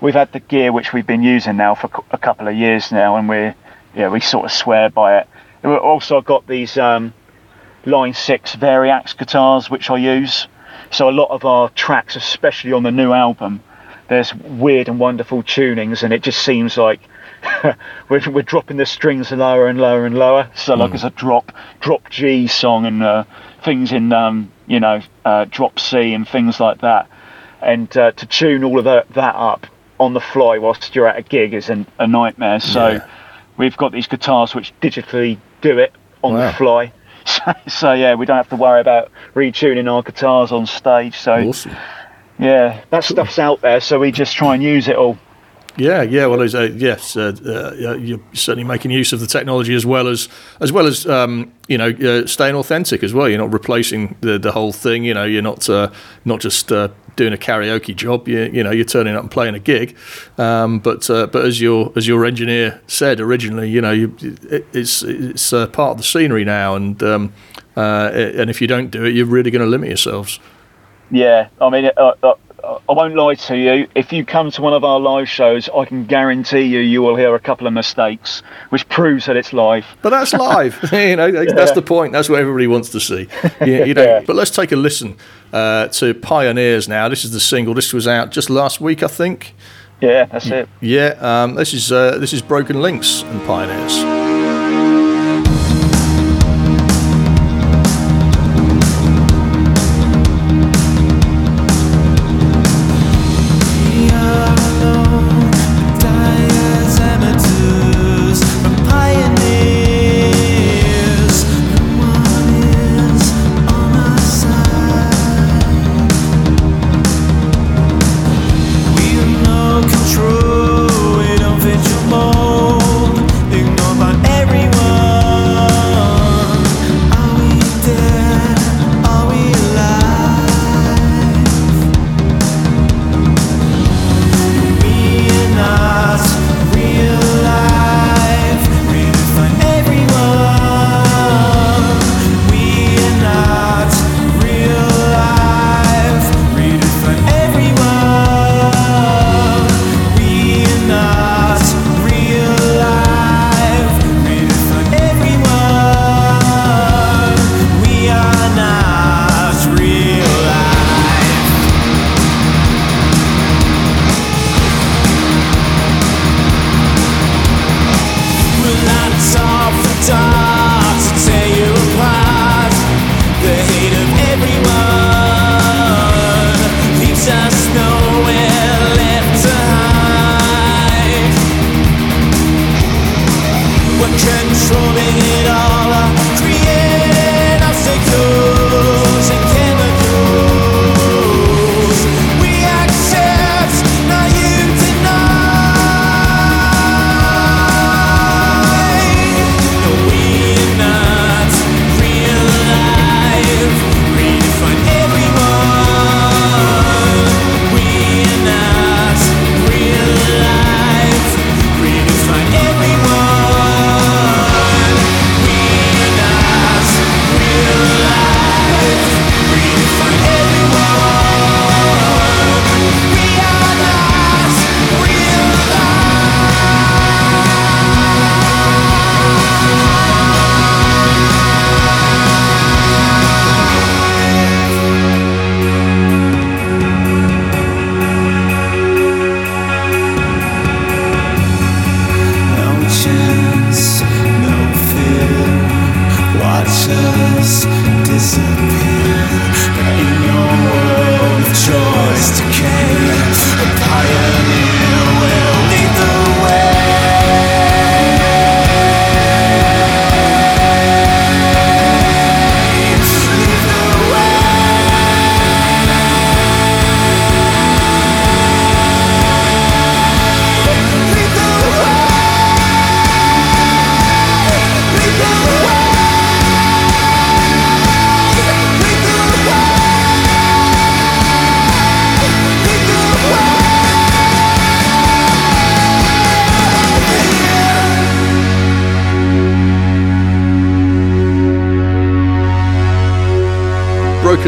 we've 0.00 0.14
had 0.14 0.32
the 0.32 0.40
gear 0.40 0.72
which 0.72 0.92
we've 0.92 1.06
been 1.06 1.22
using 1.22 1.56
now 1.56 1.74
for 1.74 1.90
a 2.10 2.18
couple 2.18 2.46
of 2.48 2.54
years 2.54 2.92
now, 2.92 3.16
and 3.16 3.28
we're 3.28 3.54
yeah 3.94 4.08
we 4.08 4.20
sort 4.20 4.44
of 4.44 4.52
swear 4.52 4.90
by 4.90 5.18
it 5.18 5.28
We 5.62 5.74
also 5.74 6.20
got 6.20 6.46
these 6.46 6.76
um, 6.76 7.14
Line 7.86 8.14
6 8.14 8.56
Variax 8.56 9.16
guitars 9.16 9.70
which 9.70 9.90
I 9.90 9.96
use. 9.96 10.46
So 10.90 11.08
a 11.08 11.12
lot 11.12 11.30
of 11.30 11.44
our 11.44 11.68
tracks, 11.70 12.16
especially 12.16 12.72
on 12.72 12.82
the 12.82 12.90
new 12.90 13.12
album, 13.12 13.62
there's 14.08 14.34
weird 14.34 14.88
and 14.88 14.98
wonderful 14.98 15.42
tunings 15.42 16.02
and 16.02 16.12
it 16.12 16.22
just 16.22 16.42
seems 16.42 16.76
like 16.76 17.00
we're, 18.08 18.30
we're 18.30 18.42
dropping 18.42 18.76
the 18.76 18.86
strings 18.86 19.30
lower 19.30 19.66
and 19.66 19.80
lower 19.80 20.06
and 20.06 20.16
lower. 20.16 20.50
So 20.54 20.74
like 20.74 20.92
mm. 20.92 20.94
it's 20.94 21.04
a 21.04 21.10
drop 21.10 21.52
drop 21.80 22.08
G 22.10 22.46
song 22.46 22.86
and 22.86 23.02
uh, 23.02 23.24
things 23.62 23.92
in 23.92 24.12
um, 24.12 24.52
you 24.66 24.80
know 24.80 25.00
uh, 25.24 25.46
drop 25.50 25.78
C 25.78 26.14
and 26.14 26.28
things 26.28 26.60
like 26.60 26.80
that. 26.80 27.08
And 27.62 27.94
uh, 27.96 28.12
to 28.12 28.26
tune 28.26 28.62
all 28.64 28.78
of 28.78 28.84
that, 28.84 29.08
that 29.14 29.34
up 29.34 29.66
on 29.98 30.12
the 30.12 30.20
fly 30.20 30.58
whilst 30.58 30.94
you're 30.94 31.06
at 31.06 31.16
a 31.16 31.22
gig 31.22 31.54
is 31.54 31.70
an, 31.70 31.86
a 31.98 32.06
nightmare. 32.06 32.60
So 32.60 32.88
yeah. 32.88 33.08
we've 33.56 33.76
got 33.76 33.92
these 33.92 34.06
guitars 34.06 34.54
which 34.54 34.72
digitally 34.80 35.38
do 35.60 35.78
it 35.78 35.92
on 36.22 36.34
wow. 36.34 36.46
the 36.46 36.52
fly. 36.52 36.92
So, 37.34 37.52
so, 37.66 37.92
yeah, 37.92 38.14
we 38.14 38.26
don't 38.26 38.36
have 38.36 38.48
to 38.50 38.56
worry 38.56 38.80
about 38.80 39.10
retuning 39.34 39.90
our 39.90 40.02
guitars 40.02 40.52
on 40.52 40.66
stage. 40.66 41.16
So 41.18 41.48
awesome. 41.48 41.72
yeah, 42.38 42.84
that 42.90 43.04
stuff's 43.04 43.38
out 43.38 43.60
there. 43.60 43.80
So 43.80 43.98
we 43.98 44.12
just 44.12 44.34
try 44.34 44.54
and 44.54 44.62
use 44.62 44.88
it 44.88 44.96
all. 44.96 45.18
Yeah, 45.76 46.02
yeah. 46.02 46.26
Well, 46.26 46.40
uh, 46.40 46.62
yes, 46.62 47.16
uh, 47.16 47.34
uh, 47.44 47.94
you're 47.96 48.20
certainly 48.32 48.62
making 48.62 48.92
use 48.92 49.12
of 49.12 49.18
the 49.18 49.26
technology 49.26 49.74
as 49.74 49.84
well 49.84 50.06
as 50.06 50.28
as 50.60 50.70
well 50.70 50.86
as 50.86 51.04
um, 51.06 51.52
you 51.66 51.76
know 51.76 51.88
uh, 51.88 52.26
staying 52.26 52.54
authentic 52.54 53.02
as 53.02 53.12
well. 53.12 53.28
You're 53.28 53.38
not 53.38 53.52
replacing 53.52 54.16
the 54.20 54.38
the 54.38 54.52
whole 54.52 54.72
thing. 54.72 55.04
You 55.04 55.14
know, 55.14 55.24
you're 55.24 55.42
not 55.42 55.68
uh, 55.68 55.90
not 56.24 56.40
just 56.40 56.70
uh, 56.70 56.88
doing 57.16 57.32
a 57.32 57.36
karaoke 57.36 57.94
job. 57.94 58.28
You, 58.28 58.44
you 58.52 58.62
know, 58.62 58.70
you're 58.70 58.84
turning 58.84 59.16
up 59.16 59.22
and 59.22 59.30
playing 59.30 59.56
a 59.56 59.58
gig. 59.58 59.96
Um, 60.38 60.78
but 60.78 61.08
but 61.08 61.44
as 61.44 61.60
your 61.60 61.92
as 61.96 62.06
your 62.06 62.24
engineer 62.24 62.80
said 62.86 63.18
originally, 63.18 63.68
you 63.68 63.80
know, 63.80 63.92
you, 63.92 64.14
it, 64.20 64.66
it's 64.72 65.02
it's 65.02 65.50
part 65.50 65.78
of 65.78 65.96
the 65.96 66.04
scenery 66.04 66.44
now, 66.44 66.76
and 66.76 67.02
um, 67.02 67.32
and 67.74 68.48
if 68.48 68.60
you 68.60 68.68
don't 68.68 68.92
do 68.92 69.04
it, 69.04 69.12
you're 69.12 69.26
really 69.26 69.50
going 69.50 69.64
to 69.64 69.68
limit 69.68 69.88
yourselves. 69.88 70.38
Yeah, 71.10 71.48
I 71.60 71.68
mean, 71.68 71.90
I 72.88 72.92
won't 72.92 73.14
lie 73.14 73.34
to 73.34 73.56
you. 73.56 73.86
If 73.94 74.12
you 74.12 74.24
come 74.24 74.50
to 74.52 74.62
one 74.62 74.72
of 74.72 74.84
our 74.84 75.00
live 75.00 75.28
shows, 75.28 75.68
I 75.68 75.84
can 75.84 76.04
guarantee 76.04 76.62
you 76.62 76.80
you 76.80 77.02
will 77.02 77.16
hear 77.16 77.34
a 77.34 77.40
couple 77.40 77.66
of 77.66 77.72
mistakes, 77.72 78.42
which 78.70 78.88
proves 78.88 79.26
that 79.26 79.36
it's 79.36 79.52
live. 79.52 79.86
But 80.02 80.10
that's 80.10 80.32
live. 80.34 80.78
you 80.92 81.16
know, 81.16 81.30
that's 81.30 81.70
yeah. 81.70 81.74
the 81.74 81.82
point. 81.82 82.12
That's 82.12 82.28
what 82.28 82.40
everybody 82.40 82.66
wants 82.66 82.90
to 82.90 83.00
see. 83.00 83.28
You, 83.64 83.84
you 83.86 83.94
know. 83.94 84.02
yeah. 84.02 84.20
But 84.26 84.36
let's 84.36 84.50
take 84.50 84.72
a 84.72 84.76
listen 84.76 85.16
uh, 85.52 85.88
to 85.88 86.14
Pioneers 86.14 86.88
now. 86.88 87.08
This 87.08 87.24
is 87.24 87.32
the 87.32 87.40
single. 87.40 87.74
This 87.74 87.92
was 87.92 88.08
out 88.08 88.30
just 88.30 88.50
last 88.50 88.80
week, 88.80 89.02
I 89.02 89.08
think. 89.08 89.54
Yeah, 90.00 90.24
that's 90.26 90.46
it. 90.46 90.68
Yeah, 90.80 91.16
um, 91.20 91.54
this 91.54 91.72
is 91.72 91.90
uh, 91.92 92.18
this 92.18 92.32
is 92.32 92.42
Broken 92.42 92.82
Links 92.82 93.22
and 93.22 93.40
Pioneers. 93.46 94.23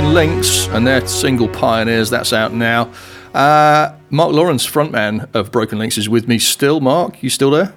Links 0.04 0.68
and 0.68 0.86
their 0.86 1.06
single 1.06 1.48
Pioneers, 1.48 2.10
that's 2.10 2.32
out 2.32 2.52
now. 2.52 2.92
Uh, 3.32 3.94
Mark 4.10 4.32
Lawrence, 4.32 4.66
frontman 4.66 5.26
of 5.34 5.50
Broken 5.50 5.78
Links, 5.78 5.96
is 5.96 6.08
with 6.08 6.28
me 6.28 6.38
still. 6.38 6.80
Mark, 6.80 7.22
you 7.22 7.30
still 7.30 7.50
there? 7.50 7.74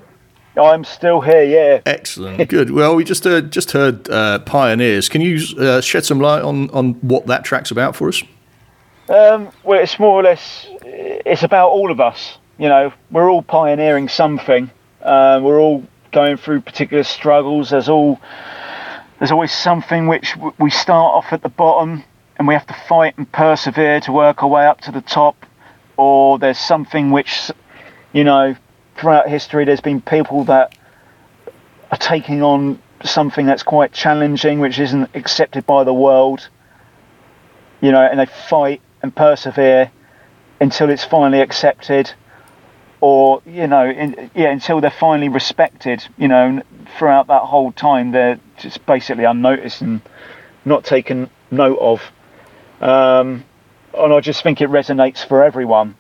I'm 0.62 0.84
still 0.84 1.22
here, 1.22 1.44
yeah. 1.44 1.82
Excellent, 1.86 2.50
good. 2.50 2.72
Well, 2.80 2.96
we 2.96 3.06
just 3.06 3.24
heard, 3.24 3.52
just 3.52 3.72
heard 3.72 4.10
uh, 4.10 4.40
Pioneers. 4.40 5.08
Can 5.08 5.22
you 5.22 5.40
uh, 5.58 5.80
shed 5.80 6.06
some 6.06 6.20
light 6.20 6.42
on, 6.42 6.70
on 6.72 6.96
what 6.96 7.28
that 7.28 7.46
track's 7.46 7.72
about 7.72 7.96
for 7.96 8.10
us? 8.10 8.22
Um, 9.08 9.50
well, 9.64 9.80
it's 9.80 9.98
more 9.98 10.20
or 10.20 10.24
less, 10.24 10.68
it's 10.84 11.44
about 11.44 11.70
all 11.70 11.90
of 11.90 12.02
us. 12.02 12.38
You 12.58 12.68
know, 12.68 12.92
we're 13.12 13.32
all 13.32 13.42
pioneering 13.42 14.10
something. 14.10 14.70
Uh, 15.02 15.40
we're 15.42 15.60
all 15.60 15.86
going 16.12 16.36
through 16.36 16.62
particular 16.62 17.04
struggles. 17.04 17.70
There's 17.70 17.88
all, 17.88 18.20
there's 19.20 19.32
always 19.32 19.52
something 19.52 20.08
which 20.08 20.36
we 20.58 20.70
start 20.70 21.14
off 21.14 21.34
at 21.34 21.42
the 21.42 21.50
bottom 21.50 22.04
and 22.38 22.48
we 22.48 22.54
have 22.54 22.66
to 22.68 22.74
fight 22.74 23.18
and 23.18 23.30
persevere 23.32 24.00
to 24.00 24.14
work 24.14 24.42
our 24.44 24.50
way 24.50 24.66
up 24.66 24.80
to 24.82 24.92
the 24.92 25.02
top, 25.02 25.46
or 25.98 26.40
there's 26.40 26.58
something 26.58 27.12
which, 27.12 27.52
you 28.14 28.24
know, 28.24 28.56
throughout 28.96 29.28
history 29.28 29.66
there's 29.66 29.82
been 29.82 30.02
people 30.02 30.46
that 30.46 30.74
are 31.92 31.98
taking 31.98 32.42
on 32.42 32.82
something 33.04 33.46
that's 33.46 33.64
quite 33.64 33.92
challenging, 33.92 34.62
which 34.62 34.80
isn't 34.80 35.10
accepted 35.14 35.66
by 35.66 35.84
the 35.84 35.94
world, 35.94 36.48
you 37.82 37.92
know, 37.92 38.02
and 38.02 38.20
they 38.22 38.26
fight 38.26 38.82
and 39.02 39.14
persevere 39.14 39.92
until 40.62 40.90
it's 40.90 41.04
finally 41.04 41.42
accepted. 41.42 42.12
Or 43.02 43.42
you 43.46 43.68
know, 43.68 43.90
in, 43.90 44.30
yeah, 44.36 44.50
until 44.50 44.82
they're 44.82 44.92
finally 44.92 45.30
respected. 45.30 46.06
You 46.18 46.28
know, 46.28 46.62
throughout 46.98 47.28
that 47.28 47.44
whole 47.44 47.72
time, 47.72 48.12
they're 48.12 48.40
just 48.58 48.86
basically 48.86 49.24
unnoticed 49.24 49.82
and 49.82 50.02
not 50.66 50.84
taken 50.84 51.30
note 51.52 51.80
of. 51.80 52.02
Um, 52.82 53.46
and 53.94 54.14
I 54.14 54.20
just 54.20 54.44
think 54.44 54.62
it 54.62 54.70
resonates 54.70 55.26
for 55.26 55.44
everyone. 55.44 55.96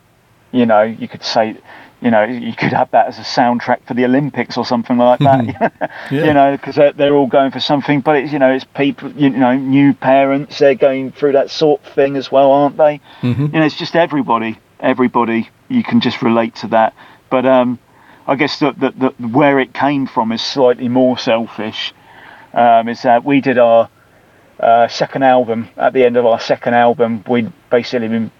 You 0.51 0.65
know, 0.65 0.81
you 0.81 1.07
could 1.07 1.23
say, 1.23 1.57
you 2.01 2.11
know, 2.11 2.23
you 2.23 2.53
could 2.53 2.73
have 2.73 2.91
that 2.91 3.07
as 3.07 3.17
a 3.19 3.21
soundtrack 3.21 3.85
for 3.85 3.93
the 3.93 4.05
Olympics 4.05 4.57
or 4.57 4.65
something 4.65 4.97
like 4.97 5.19
that. 5.19 5.45
yeah. 6.11 6.25
You 6.25 6.33
know, 6.33 6.51
because 6.57 6.75
they're, 6.75 6.93
they're, 6.93 7.15
all 7.15 7.27
going 7.27 7.51
for 7.51 7.59
something. 7.59 8.01
But 8.01 8.17
it's 8.17 8.33
you 8.33 8.39
know, 8.39 8.51
it's 8.51 8.65
people, 8.65 9.11
you 9.11 9.29
know, 9.29 9.55
new 9.55 9.93
parents. 9.93 10.59
They're 10.59 10.75
going 10.75 11.11
through 11.11 11.33
that 11.33 11.49
sort 11.49 11.85
of 11.85 11.93
thing 11.93 12.15
as 12.15 12.31
well, 12.31 12.51
aren't 12.51 12.77
they? 12.77 13.01
Mm-hmm. 13.21 13.45
You 13.45 13.59
know, 13.59 13.65
it's 13.65 13.77
just 13.77 13.95
everybody. 13.95 14.57
Everybody, 14.79 15.49
you 15.67 15.83
can 15.83 15.99
just 15.99 16.21
relate 16.21 16.55
to 16.55 16.67
that. 16.67 16.93
But 17.29 17.45
um, 17.45 17.79
I 18.27 18.35
guess 18.35 18.59
that 18.59 18.79
the, 18.79 18.91
the, 18.91 19.27
where 19.27 19.59
it 19.59 19.73
came 19.73 20.07
from 20.07 20.31
is 20.31 20.41
slightly 20.41 20.87
more 20.87 21.17
selfish. 21.17 21.93
Um, 22.53 22.89
is 22.89 23.03
that 23.03 23.23
we 23.23 23.41
did 23.41 23.59
our 23.59 23.89
uh, 24.59 24.87
second 24.87 25.23
album. 25.23 25.69
At 25.77 25.93
the 25.93 26.03
end 26.03 26.17
of 26.17 26.25
our 26.25 26.39
second 26.39 26.73
album, 26.73 27.23
we'd 27.27 27.51
basically 27.69 28.07
been 28.07 28.31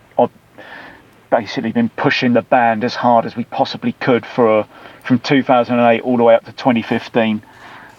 basically 1.29 1.71
been 1.71 1.89
pushing 1.89 2.33
the 2.33 2.41
band 2.41 2.83
as 2.83 2.95
hard 2.95 3.25
as 3.25 3.35
we 3.35 3.43
possibly 3.45 3.91
could 3.93 4.25
for 4.25 4.67
from 5.03 5.19
2008 5.19 6.01
all 6.01 6.17
the 6.17 6.23
way 6.23 6.35
up 6.35 6.45
to 6.45 6.51
2015, 6.51 7.41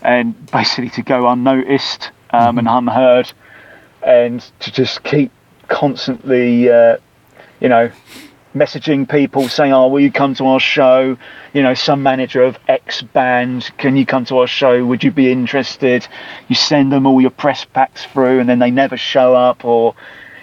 and 0.03 0.51
basically 0.51 0.91
to 0.91 1.03
go 1.03 1.29
unnoticed 1.29 2.11
um, 2.31 2.41
mm-hmm. 2.41 2.59
and 2.59 2.69
unheard, 2.69 3.33
and 4.03 4.51
to 4.61 4.73
just 4.73 5.03
keep 5.03 5.31
constantly, 5.69 6.71
uh, 6.71 6.97
you 7.61 7.69
know, 7.69 7.91
messaging 8.55 9.09
people 9.09 9.49
saying, 9.49 9.73
"Oh, 9.73 9.89
will 9.89 10.01
you 10.01 10.13
come 10.13 10.35
to 10.35 10.47
our 10.47 10.61
show?" 10.61 11.17
You 11.53 11.63
know, 11.63 11.75
some 11.75 12.03
manager 12.03 12.43
of 12.43 12.59
X 12.69 13.03
band, 13.03 13.71
can 13.79 13.97
you 13.97 14.07
come 14.07 14.25
to 14.27 14.39
our 14.39 14.47
show? 14.47 14.85
Would 14.85 15.05
you 15.05 15.11
be 15.11 15.31
interested? 15.31 16.07
You 16.49 16.55
send 16.55 16.93
them 16.93 17.07
all 17.07 17.21
your 17.21 17.31
press 17.31 17.65
packs 17.65 18.05
through, 18.07 18.41
and 18.41 18.49
then 18.49 18.59
they 18.59 18.71
never 18.71 18.97
show 18.97 19.35
up, 19.35 19.65
or 19.65 19.95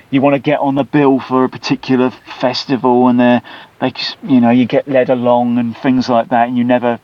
you 0.09 0.21
want 0.21 0.35
to 0.35 0.39
get 0.39 0.59
on 0.59 0.75
the 0.75 0.83
bill 0.83 1.19
for 1.19 1.43
a 1.43 1.49
particular 1.49 2.11
festival, 2.39 3.07
and 3.07 3.19
they, 3.19 3.41
they, 3.81 3.93
you 4.23 4.39
know, 4.39 4.51
you 4.51 4.65
get 4.65 4.87
led 4.87 5.09
along 5.09 5.57
and 5.57 5.77
things 5.77 6.07
like 6.07 6.29
that, 6.29 6.47
and 6.47 6.57
you 6.57 6.63
never 6.63 6.99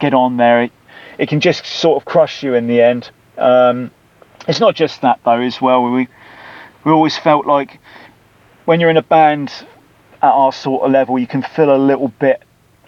get 0.00 0.14
on 0.14 0.36
there. 0.36 0.62
It, 0.62 0.72
it 1.18 1.28
can 1.28 1.40
just 1.40 1.64
sort 1.64 2.00
of 2.00 2.04
crush 2.04 2.42
you 2.42 2.54
in 2.54 2.66
the 2.66 2.80
end. 2.82 3.10
Um, 3.38 3.90
it's 4.48 4.60
not 4.60 4.74
just 4.74 5.02
that 5.02 5.20
though, 5.24 5.40
as 5.40 5.60
well. 5.60 5.84
We 5.84 6.08
we 6.82 6.92
always 6.92 7.16
felt 7.16 7.46
like 7.46 7.78
when 8.64 8.80
you're 8.80 8.90
in 8.90 8.96
a 8.96 9.02
band 9.02 9.52
at 10.22 10.30
our 10.30 10.52
sort 10.52 10.84
of 10.84 10.90
level, 10.90 11.18
you 11.18 11.26
can 11.26 11.42
feel 11.42 11.74
a 11.74 11.78
little 11.78 12.08
bit 12.08 12.42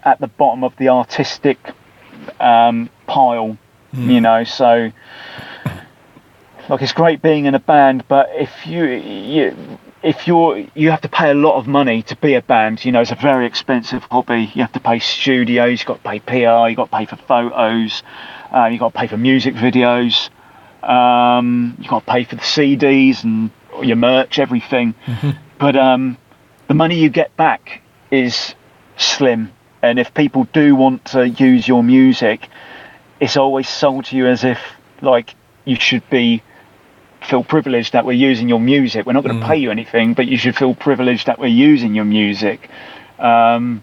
at 0.04 0.20
the 0.20 0.26
bottom 0.26 0.64
of 0.64 0.76
the 0.76 0.88
artistic 0.88 1.58
um, 2.40 2.90
pile, 3.06 3.56
mm. 3.94 4.12
you 4.12 4.20
know. 4.20 4.44
So, 4.44 4.90
like, 6.68 6.82
it's 6.82 6.92
great 6.92 7.22
being 7.22 7.46
in 7.46 7.54
a 7.54 7.60
band, 7.60 8.04
but 8.08 8.30
if 8.34 8.66
you, 8.66 8.84
you 8.84 9.78
if 10.02 10.26
you're 10.26 10.66
you 10.74 10.90
have 10.90 11.00
to 11.02 11.08
pay 11.08 11.30
a 11.30 11.34
lot 11.34 11.56
of 11.56 11.66
money 11.66 12.02
to 12.02 12.16
be 12.16 12.34
a 12.34 12.42
band, 12.42 12.84
you 12.84 12.92
know, 12.92 13.00
it's 13.00 13.12
a 13.12 13.16
very 13.16 13.46
expensive 13.46 14.02
hobby. 14.04 14.50
You 14.54 14.62
have 14.62 14.72
to 14.72 14.80
pay 14.80 14.98
studios, 14.98 15.80
you've 15.80 15.86
got 15.86 16.02
to 16.02 16.08
pay 16.08 16.18
PR, 16.20 16.68
you've 16.68 16.76
got 16.76 16.90
to 16.90 16.96
pay 16.96 17.06
for 17.06 17.16
photos, 17.16 18.02
uh, 18.54 18.66
you've 18.66 18.80
got 18.80 18.92
to 18.92 18.98
pay 18.98 19.06
for 19.06 19.16
music 19.16 19.54
videos, 19.54 20.30
um, 20.82 21.76
you've 21.78 21.88
got 21.88 22.04
to 22.04 22.12
pay 22.12 22.24
for 22.24 22.36
the 22.36 22.42
CDs 22.42 23.22
and 23.24 23.50
your 23.82 23.96
merch, 23.96 24.38
everything. 24.38 24.94
Mm-hmm. 25.06 25.30
But 25.58 25.76
um, 25.76 26.18
the 26.69 26.75
money 26.75 26.99
you 26.99 27.11
get 27.11 27.37
back 27.37 27.83
is 28.11 28.54
slim. 28.97 29.52
And 29.83 29.99
if 29.99 30.14
people 30.14 30.45
do 30.52 30.76
want 30.76 31.07
to 31.07 31.28
use 31.28 31.66
your 31.66 31.83
music, 31.83 32.49
it's 33.21 33.37
always 33.37 33.69
sold 33.69 34.07
to 34.07 34.16
you 34.16 34.26
as 34.26 34.45
if 34.45 34.61
like 35.00 35.35
you 35.64 35.76
should 35.76 36.09
be 36.11 36.42
feel 37.21 37.45
privileged 37.45 37.92
that 37.92 38.04
we're 38.04 38.12
using 38.12 38.49
your 38.49 38.61
music. 38.61 39.07
We're 39.07 39.12
not 39.12 39.25
going 39.25 39.38
to 39.38 39.45
mm. 39.45 39.49
pay 39.49 39.57
you 39.57 39.71
anything, 39.71 40.14
but 40.14 40.26
you 40.26 40.37
should 40.37 40.57
feel 40.57 40.75
privileged 40.75 41.26
that 41.26 41.38
we're 41.38 41.47
using 41.47 41.95
your 41.95 42.04
music. 42.04 42.69
Um, 43.19 43.83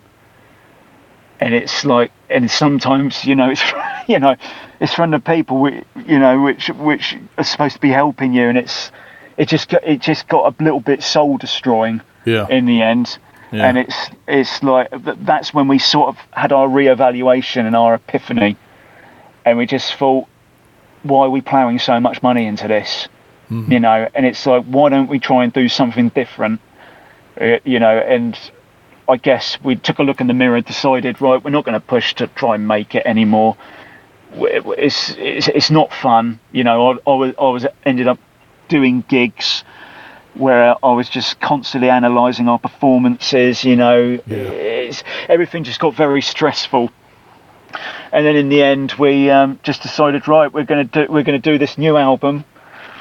and 1.39 1.53
it's 1.53 1.85
like, 1.85 2.11
and 2.29 2.51
sometimes 2.51 3.25
you 3.25 3.35
know, 3.35 3.49
it's 3.49 3.63
you 4.07 4.19
know, 4.19 4.35
it's 4.79 4.93
from 4.93 5.11
the 5.11 5.19
people 5.19 5.59
we, 5.59 5.83
you 6.05 6.19
know, 6.19 6.41
which 6.41 6.69
which 6.69 7.17
are 7.37 7.43
supposed 7.43 7.75
to 7.75 7.81
be 7.81 7.89
helping 7.89 8.33
you, 8.33 8.49
and 8.49 8.57
it's 8.57 8.91
it 9.37 9.47
just 9.47 9.71
it 9.73 10.01
just 10.01 10.27
got 10.27 10.53
a 10.53 10.63
little 10.63 10.81
bit 10.81 11.01
soul 11.01 11.37
destroying 11.37 12.01
yeah. 12.29 12.47
in 12.49 12.65
the 12.65 12.81
end. 12.81 13.17
Yeah. 13.51 13.67
And 13.67 13.77
it's 13.79 14.09
it's 14.27 14.61
like 14.61 14.89
that's 15.25 15.53
when 15.53 15.67
we 15.67 15.79
sort 15.79 16.09
of 16.09 16.17
had 16.31 16.51
our 16.51 16.67
reevaluation 16.67 17.65
and 17.65 17.75
our 17.75 17.95
epiphany, 17.95 18.57
and 19.43 19.57
we 19.57 19.65
just 19.65 19.95
thought, 19.95 20.27
why 21.03 21.25
are 21.25 21.29
we 21.29 21.41
ploughing 21.41 21.79
so 21.79 21.99
much 21.99 22.21
money 22.21 22.45
into 22.45 22.67
this? 22.67 23.07
Mm-hmm. 23.49 23.71
You 23.71 23.79
know, 23.79 24.07
and 24.13 24.25
it's 24.25 24.45
like, 24.45 24.65
why 24.65 24.89
don't 24.89 25.09
we 25.09 25.19
try 25.19 25.43
and 25.43 25.51
do 25.51 25.67
something 25.67 26.09
different? 26.09 26.61
Uh, 27.41 27.57
you 27.63 27.79
know, 27.79 27.97
and 27.97 28.37
I 29.07 29.17
guess 29.17 29.57
we 29.63 29.75
took 29.75 29.97
a 29.97 30.03
look 30.03 30.21
in 30.21 30.27
the 30.27 30.35
mirror, 30.35 30.61
decided, 30.61 31.19
right, 31.19 31.43
we're 31.43 31.49
not 31.49 31.65
going 31.65 31.73
to 31.73 31.85
push 31.85 32.13
to 32.15 32.27
try 32.27 32.53
and 32.53 32.67
make 32.67 32.93
it 32.93 33.07
anymore. 33.07 33.57
It's 34.33 35.15
it's, 35.17 35.47
it's 35.47 35.71
not 35.71 35.91
fun. 35.91 36.39
You 36.51 36.63
know, 36.63 36.91
I, 36.91 37.09
I 37.09 37.15
was 37.15 37.33
I 37.39 37.49
was 37.49 37.65
ended 37.83 38.07
up 38.07 38.19
doing 38.67 39.03
gigs 39.07 39.63
where 40.35 40.75
I 40.83 40.93
was 40.93 41.09
just 41.09 41.39
constantly 41.39 41.89
analysing 41.89 42.47
our 42.47 42.59
performances. 42.59 43.63
You 43.63 43.75
know, 43.75 44.19
yeah. 44.25 44.91
everything 45.27 45.63
just 45.63 45.79
got 45.79 45.93
very 45.95 46.21
stressful. 46.21 46.91
And 48.11 48.25
then 48.25 48.35
in 48.35 48.49
the 48.49 48.63
end, 48.63 48.93
we 48.93 49.29
um, 49.29 49.59
just 49.63 49.81
decided, 49.81 50.27
right, 50.27 50.51
we're 50.51 50.63
going 50.63 50.87
to 50.87 51.05
do 51.05 51.11
we're 51.11 51.23
going 51.23 51.39
to 51.39 51.51
do 51.51 51.57
this 51.57 51.77
new 51.77 51.97
album, 51.97 52.43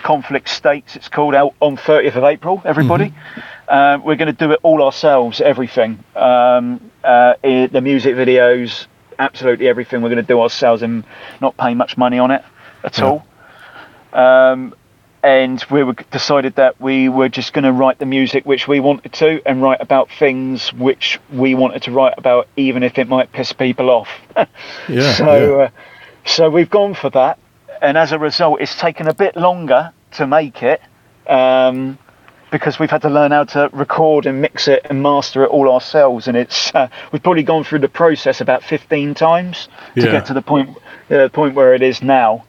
Conflict 0.02 0.48
States. 0.48 0.96
It's 0.96 1.08
called 1.08 1.34
out 1.34 1.54
on 1.60 1.76
30th 1.76 2.16
of 2.16 2.24
April. 2.24 2.60
Everybody, 2.64 3.10
mm-hmm. 3.10 3.40
uh, 3.68 3.98
we're 4.04 4.16
going 4.16 4.34
to 4.34 4.46
do 4.46 4.52
it 4.52 4.60
all 4.62 4.82
ourselves. 4.82 5.40
Everything, 5.40 6.04
um, 6.14 6.90
uh, 7.02 7.34
the 7.42 7.80
music 7.82 8.16
videos, 8.16 8.86
absolutely 9.18 9.68
everything. 9.68 10.02
We're 10.02 10.10
going 10.10 10.24
to 10.24 10.32
do 10.34 10.40
ourselves 10.40 10.82
and 10.82 11.04
not 11.40 11.56
pay 11.56 11.74
much 11.74 11.96
money 11.96 12.18
on 12.18 12.30
it 12.30 12.44
at 12.84 12.98
yeah. 12.98 13.04
all. 13.04 13.26
Um, 14.12 14.74
and 15.22 15.64
we 15.70 15.82
were 15.82 15.94
decided 16.10 16.54
that 16.56 16.80
we 16.80 17.08
were 17.08 17.28
just 17.28 17.52
going 17.52 17.64
to 17.64 17.72
write 17.72 17.98
the 17.98 18.06
music 18.06 18.44
which 18.46 18.68
we 18.68 18.80
wanted 18.80 19.12
to 19.12 19.42
and 19.46 19.62
write 19.62 19.80
about 19.80 20.10
things 20.18 20.72
which 20.72 21.18
we 21.32 21.54
wanted 21.54 21.82
to 21.82 21.90
write 21.90 22.14
about 22.16 22.46
even 22.56 22.82
if 22.82 22.98
it 22.98 23.08
might 23.08 23.32
piss 23.32 23.52
people 23.52 23.90
off 23.90 24.08
yeah 24.88 25.12
so 25.14 25.58
yeah. 25.58 25.64
Uh, 25.64 25.70
so 26.24 26.50
we've 26.50 26.70
gone 26.70 26.94
for 26.94 27.10
that 27.10 27.38
and 27.82 27.98
as 27.98 28.12
a 28.12 28.18
result 28.18 28.60
it's 28.60 28.76
taken 28.78 29.08
a 29.08 29.14
bit 29.14 29.36
longer 29.36 29.92
to 30.12 30.26
make 30.26 30.62
it 30.62 30.80
um, 31.26 31.98
because 32.50 32.78
we've 32.78 32.90
had 32.90 33.02
to 33.02 33.10
learn 33.10 33.30
how 33.32 33.44
to 33.44 33.68
record 33.72 34.24
and 34.24 34.40
mix 34.40 34.68
it 34.68 34.86
and 34.88 35.02
master 35.02 35.42
it 35.42 35.48
all 35.48 35.70
ourselves 35.72 36.28
and 36.28 36.36
it's 36.36 36.74
uh, 36.74 36.88
we've 37.12 37.22
probably 37.22 37.42
gone 37.42 37.64
through 37.64 37.80
the 37.80 37.88
process 37.88 38.40
about 38.40 38.62
15 38.62 39.14
times 39.14 39.68
to 39.94 40.02
yeah. 40.02 40.12
get 40.12 40.26
to 40.26 40.34
the 40.34 40.42
point 40.42 40.76
uh, 41.10 41.28
point 41.30 41.54
where 41.54 41.74
it 41.74 41.82
is 41.82 42.02
now 42.02 42.44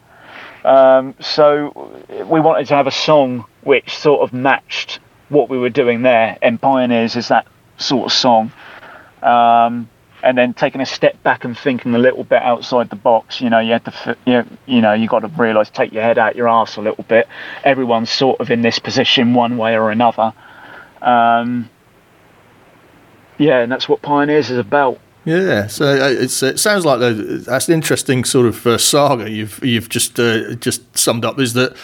um, 0.63 1.15
so 1.19 2.03
we 2.25 2.39
wanted 2.39 2.67
to 2.67 2.75
have 2.75 2.87
a 2.87 2.91
song 2.91 3.45
which 3.61 3.97
sort 3.97 4.21
of 4.21 4.33
matched 4.33 4.99
what 5.29 5.49
we 5.49 5.57
were 5.57 5.69
doing 5.69 6.01
there, 6.01 6.37
and 6.41 6.61
Pioneers 6.61 7.15
is 7.15 7.27
that 7.29 7.47
sort 7.77 8.07
of 8.07 8.11
song. 8.11 8.51
Um, 9.21 9.89
and 10.21 10.37
then 10.37 10.53
taking 10.53 10.81
a 10.81 10.85
step 10.85 11.21
back 11.23 11.45
and 11.45 11.57
thinking 11.57 11.95
a 11.95 11.97
little 11.97 12.23
bit 12.23 12.41
outside 12.41 12.89
the 12.89 12.95
box. 12.95 13.39
You 13.39 13.49
know, 13.49 13.59
you 13.59 13.71
had 13.73 13.85
to, 13.85 14.17
you, 14.25 14.45
you 14.65 14.81
know, 14.81 14.93
you 14.93 15.07
got 15.07 15.19
to 15.19 15.27
realise, 15.27 15.69
take 15.69 15.93
your 15.93 16.03
head 16.03 16.17
out 16.17 16.35
your 16.35 16.49
ass 16.49 16.75
a 16.75 16.81
little 16.81 17.05
bit. 17.05 17.27
Everyone's 17.63 18.09
sort 18.09 18.39
of 18.41 18.51
in 18.51 18.61
this 18.61 18.79
position 18.79 19.33
one 19.33 19.57
way 19.57 19.77
or 19.77 19.91
another. 19.91 20.33
Um, 21.01 21.69
yeah, 23.37 23.59
and 23.59 23.71
that's 23.71 23.87
what 23.87 24.01
Pioneers 24.01 24.51
is 24.51 24.57
about. 24.57 24.99
Yeah, 25.29 25.67
so 25.67 25.85
uh, 25.85 26.09
it 26.09 26.29
sounds 26.29 26.85
like 26.85 26.99
that's 27.45 27.67
an 27.67 27.75
interesting 27.75 28.23
sort 28.23 28.47
of 28.47 28.65
uh, 28.65 28.79
saga 28.79 29.29
you've 29.29 29.63
you've 29.63 29.87
just 29.87 30.19
uh, 30.19 30.55
just 30.55 30.97
summed 30.97 31.23
up. 31.23 31.37
Is 31.39 31.53
that 31.53 31.73
uh, 31.73 31.75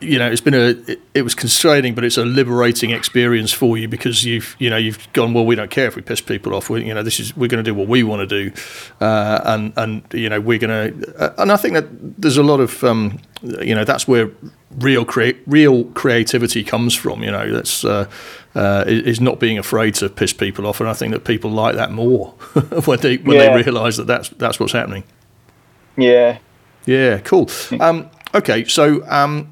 you 0.00 0.18
know 0.18 0.30
it's 0.30 0.40
been 0.40 0.54
a 0.54 0.70
it, 0.90 1.00
it, 1.14 1.22
was 1.22 1.34
constraining, 1.34 1.94
but 1.94 2.04
it's 2.04 2.16
a 2.16 2.24
liberating 2.24 2.90
experience 2.90 3.52
for 3.52 3.76
you 3.76 3.86
because 3.86 4.24
you've 4.24 4.56
you 4.58 4.70
know 4.70 4.76
you've 4.76 5.12
gone 5.12 5.34
well. 5.34 5.44
We 5.44 5.54
don't 5.54 5.70
care 5.70 5.86
if 5.86 5.96
we 5.96 6.02
piss 6.02 6.20
people 6.20 6.54
off. 6.54 6.70
We, 6.70 6.84
you 6.84 6.94
know 6.94 7.02
this 7.02 7.20
is 7.20 7.36
we're 7.36 7.48
going 7.48 7.62
to 7.62 7.70
do 7.70 7.74
what 7.74 7.86
we 7.86 8.02
want 8.02 8.28
to 8.28 8.50
do, 8.50 8.52
uh, 9.00 9.40
and 9.44 9.72
and 9.76 10.02
you 10.12 10.28
know 10.28 10.40
we're 10.40 10.58
going 10.58 10.92
to. 10.92 11.22
Uh, 11.22 11.34
and 11.38 11.52
I 11.52 11.56
think 11.56 11.74
that 11.74 11.86
there's 12.20 12.38
a 12.38 12.42
lot 12.42 12.60
of 12.60 12.82
um, 12.82 13.20
you 13.42 13.74
know 13.74 13.84
that's 13.84 14.08
where 14.08 14.30
real 14.78 15.04
create 15.04 15.38
real 15.46 15.84
creativity 15.84 16.64
comes 16.64 16.94
from. 16.94 17.22
You 17.22 17.30
know 17.30 17.52
that's 17.52 17.84
uh, 17.84 18.06
is 18.54 19.20
not 19.20 19.40
being 19.40 19.58
afraid 19.58 19.94
to 19.96 20.08
piss 20.08 20.32
people 20.32 20.66
off, 20.66 20.80
and 20.80 20.88
I 20.88 20.94
think 20.94 21.12
that 21.12 21.24
people 21.24 21.50
like 21.50 21.76
that 21.76 21.90
more 21.90 22.28
when 22.86 23.00
they 23.00 23.18
when 23.18 23.36
yeah. 23.36 23.56
they 23.56 23.62
realise 23.62 23.98
that 23.98 24.06
that's 24.06 24.30
that's 24.30 24.58
what's 24.58 24.72
happening. 24.72 25.04
Yeah. 25.96 26.38
Yeah. 26.86 27.18
Cool. 27.18 27.48
Um, 27.80 28.10
okay. 28.34 28.64
So. 28.64 29.06
Um, 29.08 29.50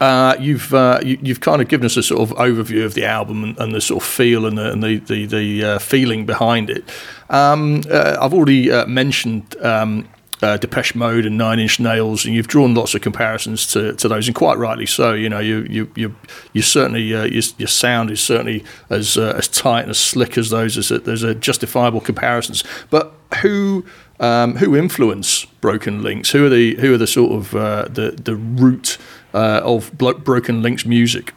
uh, 0.00 0.34
you've 0.40 0.72
uh, 0.72 0.98
you, 1.04 1.18
have 1.26 1.40
kind 1.40 1.60
of 1.60 1.68
given 1.68 1.84
us 1.84 1.96
a 1.96 2.02
sort 2.02 2.22
of 2.22 2.34
overview 2.38 2.84
of 2.86 2.94
the 2.94 3.04
album 3.04 3.44
and, 3.44 3.58
and 3.58 3.74
the 3.74 3.82
sort 3.82 4.02
of 4.02 4.08
feel 4.08 4.46
and 4.46 4.56
the 4.56 4.72
and 4.72 4.82
the 4.82 4.96
the, 4.98 5.26
the 5.26 5.64
uh, 5.64 5.78
feeling 5.78 6.24
behind 6.24 6.70
it. 6.70 6.84
Um, 7.28 7.82
uh, 7.90 8.16
I've 8.20 8.34
already 8.34 8.70
uh, 8.70 8.86
mentioned. 8.86 9.56
Um, 9.62 10.08
uh, 10.42 10.56
Depeche 10.56 10.94
Mode 10.94 11.26
and 11.26 11.36
Nine 11.36 11.58
Inch 11.58 11.78
Nails, 11.78 12.24
and 12.24 12.34
you've 12.34 12.48
drawn 12.48 12.74
lots 12.74 12.94
of 12.94 13.02
comparisons 13.02 13.66
to, 13.74 13.92
to 13.96 14.08
those, 14.08 14.26
and 14.26 14.34
quite 14.34 14.56
rightly 14.56 14.86
so. 14.86 15.12
You 15.12 15.28
know, 15.28 15.38
you 15.38 15.66
you 15.68 15.92
you 15.94 16.16
you 16.54 16.62
certainly 16.62 17.02
your, 17.02 17.26
your 17.26 17.68
sound 17.68 18.10
is 18.10 18.22
certainly 18.22 18.64
as 18.88 19.18
as 19.18 19.48
tight 19.48 19.82
and 19.82 19.90
as 19.90 19.98
slick 19.98 20.38
as 20.38 20.48
those. 20.48 20.76
There's 20.76 20.90
a, 20.90 20.98
there's 20.98 21.24
a 21.24 21.34
justifiable 21.34 22.00
comparisons, 22.00 22.64
but 22.88 23.12
who 23.42 23.84
um, 24.20 24.56
who 24.56 24.76
influence 24.76 25.44
Broken 25.44 26.02
Links? 26.02 26.30
Who 26.30 26.46
are 26.46 26.48
the 26.48 26.76
who 26.76 26.94
are 26.94 26.98
the 26.98 27.06
sort 27.06 27.32
of 27.32 27.54
uh, 27.54 27.86
the 27.88 28.12
the 28.12 28.36
root 28.36 28.98
uh, 29.34 29.60
of 29.64 29.90
Broken 29.98 30.62
Links 30.62 30.86
music? 30.86 31.32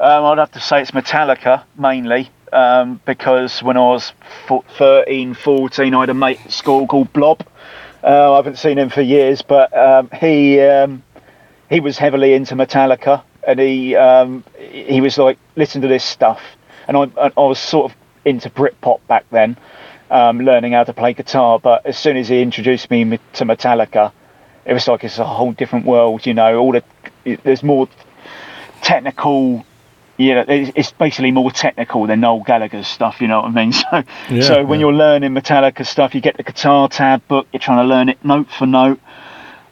Um, 0.00 0.24
I'd 0.24 0.38
have 0.38 0.52
to 0.52 0.60
say 0.60 0.80
it's 0.80 0.92
Metallica 0.92 1.64
mainly. 1.76 2.30
Um, 2.52 3.00
because 3.04 3.60
when 3.60 3.76
I 3.76 3.80
was 3.80 4.12
13, 4.78 5.34
14, 5.34 5.94
I 5.94 6.00
had 6.00 6.08
a 6.08 6.14
mate 6.14 6.38
at 6.44 6.52
school 6.52 6.86
called 6.86 7.12
Blob, 7.12 7.44
uh, 8.04 8.32
I 8.32 8.36
haven't 8.36 8.56
seen 8.56 8.78
him 8.78 8.88
for 8.88 9.02
years, 9.02 9.42
but 9.42 9.76
um, 9.76 10.08
he 10.20 10.60
um, 10.60 11.02
he 11.68 11.80
was 11.80 11.98
heavily 11.98 12.34
into 12.34 12.54
Metallica, 12.54 13.22
and 13.46 13.58
he 13.58 13.96
um, 13.96 14.44
he 14.58 15.00
was 15.00 15.18
like, 15.18 15.38
listen 15.56 15.82
to 15.82 15.88
this 15.88 16.04
stuff, 16.04 16.40
and 16.86 16.96
I, 16.96 17.02
I 17.18 17.30
was 17.36 17.58
sort 17.58 17.90
of 17.90 17.98
into 18.24 18.48
Britpop 18.48 19.00
back 19.08 19.24
then, 19.30 19.56
um, 20.10 20.40
learning 20.40 20.72
how 20.72 20.84
to 20.84 20.92
play 20.92 21.12
guitar. 21.14 21.58
But 21.58 21.86
as 21.86 21.98
soon 21.98 22.16
as 22.16 22.28
he 22.28 22.42
introduced 22.42 22.90
me 22.90 23.18
to 23.34 23.44
Metallica, 23.44 24.12
it 24.64 24.72
was 24.72 24.86
like 24.88 25.04
it's 25.04 25.18
a 25.18 25.24
whole 25.24 25.52
different 25.52 25.86
world. 25.86 26.26
You 26.26 26.34
know, 26.34 26.58
all 26.58 26.72
the 26.72 26.84
there's 27.42 27.62
more 27.62 27.88
technical 28.82 29.64
you 30.18 30.28
yeah, 30.28 30.44
it's 30.48 30.92
basically 30.92 31.30
more 31.30 31.50
technical 31.50 32.06
than 32.06 32.20
Noel 32.20 32.42
Gallagher's 32.42 32.86
stuff. 32.86 33.20
You 33.20 33.28
know 33.28 33.42
what 33.42 33.48
I 33.48 33.64
mean? 33.64 33.72
So, 33.86 34.02
yeah, 34.30 34.42
so 34.42 34.64
when 34.64 34.80
yeah. 34.80 34.86
you're 34.86 34.94
learning 34.94 35.32
Metallica 35.32 35.86
stuff, 35.86 36.14
you 36.14 36.20
get 36.20 36.36
the 36.36 36.42
guitar 36.42 36.88
tab 36.88 37.26
book. 37.28 37.46
You're 37.52 37.60
trying 37.60 37.84
to 37.86 37.88
learn 37.88 38.08
it 38.08 38.24
note 38.24 38.48
for 38.50 38.66
note, 38.66 38.98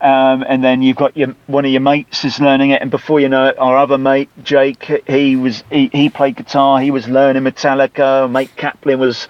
um, 0.01 0.45
and 0.47 0.63
then 0.63 0.83
you've 0.83 0.97
got 0.97 1.17
your 1.17 1.35
one 1.47 1.65
of 1.65 1.71
your 1.71 1.81
mates 1.81 2.25
is 2.25 2.41
learning 2.41 2.71
it, 2.71 2.83
and 2.83 2.91
before 2.91 3.21
you 3.21 3.29
know 3.29 3.47
it, 3.47 3.59
our 3.59 3.77
other 3.79 3.97
mate 3.97 4.29
Jake, 4.43 4.85
he 5.07 5.37
was 5.37 5.65
he, 5.71 5.89
he 5.93 6.11
played 6.11 6.37
guitar. 6.37 6.81
He 6.81 6.91
was 6.91 7.09
learning 7.09 7.45
Metallica. 7.45 8.31
Mate 8.31 8.55
Kaplan 8.57 8.99
was 8.99 9.29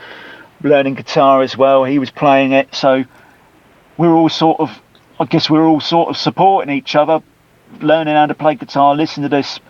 learning 0.65 0.95
guitar 0.95 1.43
as 1.43 1.57
well. 1.57 1.85
He 1.85 2.01
was 2.01 2.11
playing 2.11 2.53
it. 2.53 2.75
So 2.75 3.05
we're 3.97 4.13
all 4.13 4.29
sort 4.29 4.59
of, 4.59 4.71
I 5.21 5.27
guess 5.27 5.49
we're 5.49 5.65
all 5.65 5.81
sort 5.81 6.09
of 6.09 6.17
supporting 6.17 6.75
each 6.75 6.97
other, 6.97 7.23
learning 7.81 8.15
how 8.15 8.27
to 8.27 8.35
play 8.35 8.57
guitar, 8.57 8.97
listen 8.97 9.23
to 9.23 9.29
this 9.29 9.61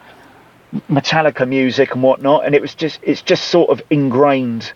Metallica 0.90 1.46
music 1.46 1.92
and 1.92 2.02
whatnot, 2.02 2.46
and 2.46 2.54
it 2.54 2.62
was 2.62 2.74
just 2.74 2.98
it's 3.02 3.22
just 3.22 3.48
sort 3.48 3.70
of 3.70 3.82
ingrained. 3.90 4.72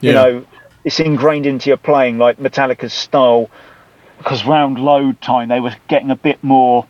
You 0.00 0.12
know, 0.12 0.46
it's 0.84 1.00
ingrained 1.00 1.46
into 1.46 1.70
your 1.70 1.76
playing 1.76 2.18
like 2.18 2.38
Metallica's 2.38 2.94
style. 2.94 3.50
Because 4.18 4.46
round 4.46 4.78
load 4.78 5.20
time, 5.20 5.48
they 5.48 5.60
were 5.60 5.76
getting 5.88 6.10
a 6.10 6.16
bit 6.16 6.42
more 6.42 6.86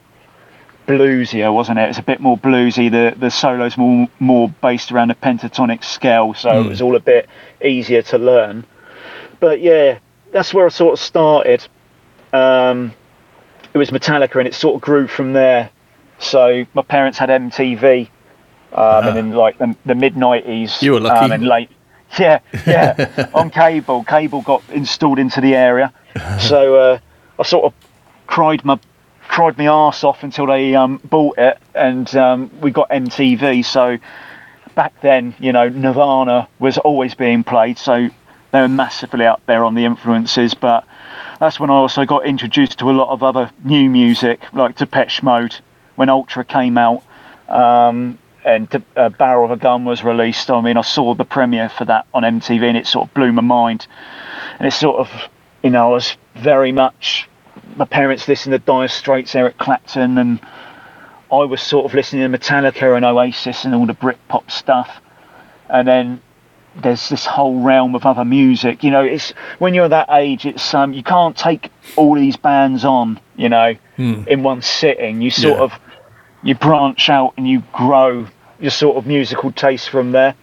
bluesier, 0.87 1.53
wasn't 1.53 1.79
it? 1.79 1.88
It's 1.88 1.99
a 1.99 2.03
bit 2.03 2.20
more 2.20 2.38
bluesy. 2.38 2.90
The 2.90 3.18
the 3.18 3.31
solos 3.31 3.77
more 3.77 4.09
more 4.18 4.49
based 4.49 4.92
around 4.92 5.11
a 5.11 5.14
pentatonic 5.14 5.85
scale, 5.85 6.35
so 6.35 6.51
mm. 6.51 6.64
it 6.64 6.68
was 6.68 6.81
all 6.81 6.96
a 6.96 7.01
bit 7.01 7.29
easier 7.64 8.03
to 8.03 8.18
learn. 8.18 8.64
But 9.40 9.61
yeah, 9.61 9.99
that's 10.33 10.55
where 10.55 10.66
I 10.66 10.68
sort 10.68 10.94
of 10.94 11.05
started. 11.05 11.66
Um, 12.33 12.92
it 13.75 13.79
was 13.79 13.90
Metallica, 13.90 14.37
and 14.37 14.49
it 14.49 14.55
sort 14.55 14.77
of 14.77 14.81
grew 14.81 15.07
from 15.07 15.33
there. 15.33 15.70
So 16.18 16.64
my 16.75 16.83
parents 16.83 17.18
had 17.18 17.29
MTV, 17.29 18.09
um, 18.72 19.09
and 19.09 19.18
in 19.18 19.31
like 19.33 19.59
the, 19.59 19.77
the 19.85 19.94
mid 19.94 20.16
nineties. 20.16 20.83
You 20.83 20.92
were 20.92 21.01
lucky. 21.01 21.25
Um, 21.27 21.33
and 21.33 21.46
late, 21.46 21.70
yeah, 22.18 22.40
yeah, 22.66 23.31
on 23.35 23.51
cable. 23.51 24.05
Cable 24.05 24.42
got 24.42 24.62
installed 24.70 25.18
into 25.18 25.40
the 25.40 25.55
area, 25.55 25.92
so 26.40 26.77
uh, 26.77 26.99
I 27.38 27.42
sort 27.42 27.64
of 27.64 27.75
cried 28.27 28.64
my 28.64 28.79
cried 29.37 29.59
my 29.59 29.66
arse 29.66 30.03
off 30.03 30.22
until 30.22 30.46
they 30.46 30.75
um, 30.75 30.99
bought 31.05 31.37
it, 31.37 31.59
and 31.75 32.16
um, 32.16 32.51
we 32.62 32.70
got 32.70 32.88
MTV. 32.88 33.66
So 33.66 33.99
back 34.75 34.99
then, 35.03 35.35
you 35.38 35.53
know, 35.53 35.68
Nirvana 35.68 36.49
was 36.59 36.79
always 36.79 37.14
being 37.14 37.44
played, 37.44 37.77
so 37.77 38.09
they 38.53 38.61
were 38.62 38.66
massively 38.66 39.27
up 39.27 39.42
there 39.44 39.62
on 39.62 39.75
the 39.75 39.85
influences. 39.85 40.55
But 40.55 40.87
that's 41.38 41.61
when 41.61 41.68
I 41.68 41.75
also 41.75 42.07
got 42.07 42.25
introduced 42.25 42.79
to 42.79 42.88
a 42.88 42.92
lot 42.92 43.11
of 43.11 43.22
other 43.22 43.51
new 43.62 43.90
music, 43.90 44.40
like 44.55 44.77
Depeche 44.77 45.22
Mode, 45.22 45.55
when 45.96 46.09
Ultra 46.09 46.42
came 46.42 46.79
out. 46.79 47.03
Um, 47.46 48.18
and 48.42 48.83
uh, 48.96 49.11
Barrel 49.11 49.44
of 49.44 49.51
a 49.51 49.59
Gun 49.59 49.85
was 49.85 50.03
released. 50.03 50.51
I 50.51 50.62
mean, 50.62 50.79
I 50.79 50.81
saw 50.81 51.12
the 51.12 51.27
premiere 51.27 51.68
for 51.68 51.85
that 51.85 52.07
on 52.14 52.22
MTV, 52.22 52.62
and 52.62 52.79
it 52.79 52.87
sort 52.87 53.09
of 53.09 53.12
blew 53.12 53.33
my 53.33 53.42
mind. 53.42 53.87
And 54.59 54.66
it 54.66 54.72
sort 54.72 54.96
of, 54.96 55.11
you 55.62 55.68
know, 55.68 55.90
I 55.90 55.92
was 55.92 56.16
very 56.37 56.72
much. 56.72 57.29
My 57.74 57.85
parents 57.85 58.29
listened 58.29 58.52
to 58.52 58.59
Dire 58.59 58.88
Straits, 58.88 59.35
Eric 59.35 59.59
Clapton, 59.59 60.18
and 60.18 60.40
I 61.33 61.44
was 61.44 61.61
sort 61.61 61.85
of 61.85 61.94
listening 61.94 62.31
to 62.31 62.38
Metallica 62.38 62.96
and 62.96 63.05
Oasis 63.05 63.64
and 63.64 63.74
all 63.74 63.87
the 63.87 63.94
Britpop 63.94 64.50
stuff. 64.50 65.00
And 65.68 65.87
then 65.87 66.22
there's 66.76 67.09
this 67.09 67.26
whole 67.26 67.61
realm 67.61 67.94
of 67.94 68.07
other 68.07 68.24
music. 68.24 68.85
You 68.85 68.90
know, 68.90 69.02
it's 69.02 69.31
when 69.59 69.74
you're 69.74 69.88
that 69.88 70.09
age, 70.11 70.46
it's 70.46 70.74
um, 70.74 70.92
you 70.92 71.02
can't 71.02 71.37
take 71.37 71.70
all 71.96 72.14
these 72.14 72.37
bands 72.37 72.85
on, 72.85 73.20
you 73.37 73.48
know, 73.48 73.74
hmm. 73.96 74.22
in 74.26 74.42
one 74.42 74.62
sitting. 74.62 75.20
You 75.20 75.31
sort 75.31 75.59
yeah. 75.59 75.64
of 75.64 75.72
you 76.42 76.55
branch 76.55 77.09
out 77.09 77.35
and 77.37 77.48
you 77.48 77.62
grow 77.72 78.26
your 78.61 78.70
sort 78.70 78.96
of 78.96 79.07
musical 79.07 79.52
taste 79.52 79.88
from 79.90 80.12
there. 80.12 80.35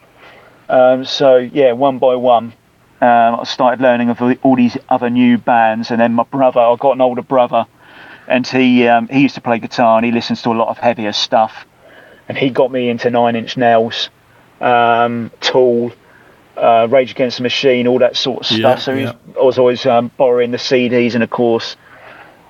Um, 0.69 1.05
so 1.05 1.37
yeah, 1.37 1.73
one 1.73 1.99
by 1.99 2.15
one, 2.15 2.53
um, 3.03 3.41
I 3.41 3.43
started 3.43 3.81
learning 3.81 4.09
of 4.09 4.21
all 4.43 4.55
these 4.55 4.77
other 4.87 5.09
new 5.09 5.37
bands, 5.37 5.91
and 5.91 5.99
then 5.99 6.13
my 6.13 6.23
brother, 6.23 6.61
I 6.61 6.73
got 6.77 6.93
an 6.93 7.01
older 7.01 7.21
brother, 7.21 7.65
and 8.29 8.47
he 8.47 8.87
um, 8.87 9.09
he 9.09 9.19
used 9.19 9.35
to 9.35 9.41
play 9.41 9.59
guitar 9.59 9.97
and 9.97 10.05
he 10.05 10.11
listens 10.13 10.41
to 10.43 10.51
a 10.51 10.53
lot 10.53 10.69
of 10.69 10.77
heavier 10.77 11.11
stuff, 11.11 11.65
and 12.29 12.37
he 12.37 12.49
got 12.49 12.71
me 12.71 12.87
into 12.87 13.09
Nine 13.09 13.35
Inch 13.35 13.57
Nails, 13.57 14.09
um, 14.61 15.31
Tool, 15.41 15.91
uh, 16.55 16.87
Rage 16.89 17.11
Against 17.11 17.37
the 17.37 17.43
Machine, 17.43 17.87
all 17.87 17.99
that 17.99 18.15
sort 18.15 18.39
of 18.39 18.45
stuff. 18.45 18.59
Yeah, 18.59 18.75
so 18.77 18.93
yeah. 18.93 19.13
I 19.37 19.43
was 19.43 19.57
always 19.57 19.85
um, 19.85 20.09
borrowing 20.15 20.51
the 20.51 20.57
CDs, 20.57 21.13
and 21.13 21.25
of 21.25 21.29
course, 21.29 21.75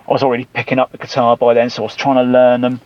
I 0.08 0.12
was 0.12 0.22
already 0.22 0.46
picking 0.46 0.78
up 0.78 0.92
the 0.92 1.00
guitar 1.00 1.36
by 1.36 1.56
then, 1.56 1.72
so 1.72 1.82
I 1.82 1.86
was 1.86 1.96
trying 1.96 2.18
to 2.18 2.32
learn 2.32 2.62
them. 2.62 2.82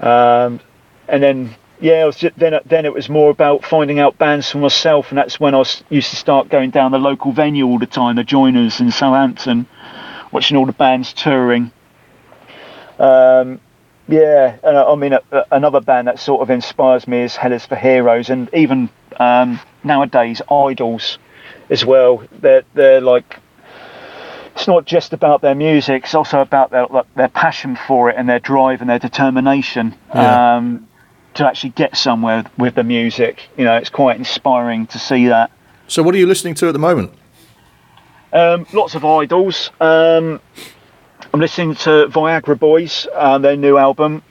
Um, 0.00 0.60
and 1.06 1.22
then 1.22 1.54
yeah, 1.80 2.04
was 2.04 2.16
just, 2.16 2.36
then 2.38 2.58
then 2.66 2.84
it 2.84 2.92
was 2.92 3.08
more 3.08 3.30
about 3.30 3.64
finding 3.64 3.98
out 3.98 4.18
bands 4.18 4.50
for 4.50 4.58
myself, 4.58 5.10
and 5.10 5.18
that's 5.18 5.38
when 5.38 5.54
I 5.54 5.58
was, 5.58 5.82
used 5.88 6.10
to 6.10 6.16
start 6.16 6.48
going 6.48 6.70
down 6.70 6.90
the 6.90 6.98
local 6.98 7.32
venue 7.32 7.66
all 7.66 7.78
the 7.78 7.86
time, 7.86 8.16
the 8.16 8.24
Joiners 8.24 8.80
in 8.80 8.90
Southampton, 8.90 9.66
watching 10.32 10.56
all 10.56 10.66
the 10.66 10.72
bands 10.72 11.12
touring. 11.12 11.70
Um, 12.98 13.60
yeah, 14.08 14.56
and 14.62 14.76
I, 14.76 14.84
I 14.84 14.94
mean 14.96 15.12
a, 15.12 15.20
a, 15.30 15.44
another 15.52 15.80
band 15.80 16.08
that 16.08 16.18
sort 16.18 16.42
of 16.42 16.50
inspires 16.50 17.06
me 17.06 17.22
is 17.22 17.36
Hell 17.36 17.52
is 17.52 17.64
for 17.66 17.76
Heroes, 17.76 18.30
and 18.30 18.52
even 18.52 18.88
um, 19.20 19.60
nowadays 19.84 20.42
Idles 20.50 21.18
as 21.70 21.84
well. 21.84 22.24
They're 22.40 22.64
they're 22.74 23.00
like 23.00 23.38
it's 24.56 24.66
not 24.66 24.84
just 24.84 25.12
about 25.12 25.42
their 25.42 25.54
music; 25.54 26.04
it's 26.04 26.14
also 26.14 26.40
about 26.40 26.72
their 26.72 26.86
like, 26.86 27.14
their 27.14 27.28
passion 27.28 27.76
for 27.76 28.10
it 28.10 28.16
and 28.18 28.28
their 28.28 28.40
drive 28.40 28.80
and 28.80 28.90
their 28.90 28.98
determination. 28.98 29.94
Yeah. 30.12 30.56
Um, 30.56 30.87
to 31.38 31.46
actually 31.46 31.70
get 31.70 31.96
somewhere 31.96 32.44
with 32.58 32.74
the 32.74 32.84
music. 32.84 33.48
You 33.56 33.64
know, 33.64 33.76
it's 33.76 33.90
quite 33.90 34.18
inspiring 34.18 34.86
to 34.88 34.98
see 34.98 35.28
that. 35.28 35.50
So, 35.86 36.02
what 36.02 36.14
are 36.14 36.18
you 36.18 36.26
listening 36.26 36.54
to 36.54 36.68
at 36.68 36.72
the 36.72 36.78
moment? 36.78 37.12
Um, 38.32 38.66
lots 38.72 38.94
of 38.94 39.04
Idles. 39.04 39.70
Um, 39.80 40.40
I'm 41.32 41.40
listening 41.40 41.74
to 41.76 42.08
Viagra 42.08 42.58
Boys, 42.58 43.06
uh, 43.14 43.38
their 43.38 43.56
new 43.56 43.78
album. 43.78 44.22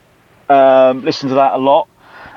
Um, 0.50 1.04
listen 1.04 1.30
to 1.30 1.36
that 1.36 1.54
a 1.54 1.58
lot. 1.58 1.88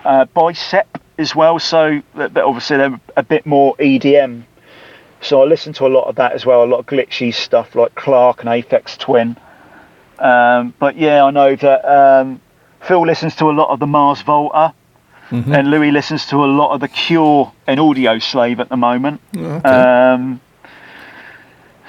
Uh, 0.04 0.24
Bicep 0.26 0.98
as 1.18 1.34
well. 1.34 1.58
So, 1.58 2.00
obviously 2.16 2.76
they're 2.78 3.00
a 3.16 3.22
bit 3.22 3.44
more 3.44 3.76
EDM. 3.76 4.44
So 5.20 5.42
I 5.42 5.44
listen 5.44 5.72
to 5.74 5.86
a 5.86 5.88
lot 5.88 6.06
of 6.08 6.16
that 6.16 6.32
as 6.32 6.46
well. 6.46 6.64
A 6.64 6.66
lot 6.66 6.78
of 6.78 6.86
glitchy 6.86 7.34
stuff 7.34 7.74
like 7.74 7.94
Clark 7.94 8.42
and 8.42 8.48
Aphex 8.48 8.96
Twin. 8.96 9.36
Um, 10.18 10.72
but 10.78 10.96
yeah, 10.96 11.24
I 11.24 11.30
know 11.30 11.56
that 11.56 11.84
um, 11.84 12.40
Phil 12.80 13.06
listens 13.06 13.36
to 13.36 13.50
a 13.50 13.52
lot 13.52 13.70
of 13.70 13.78
the 13.78 13.86
Mars 13.86 14.22
Volta, 14.22 14.74
mm-hmm. 15.30 15.52
and 15.52 15.70
Louis 15.70 15.90
listens 15.90 16.26
to 16.26 16.44
a 16.44 16.46
lot 16.46 16.72
of 16.72 16.80
the 16.80 16.88
Cure 16.88 17.52
and 17.66 17.78
Audioslave 17.78 18.58
at 18.58 18.68
the 18.68 18.76
moment. 18.76 19.20
Oh, 19.36 19.44
okay. 19.44 19.68
Um, 19.68 20.40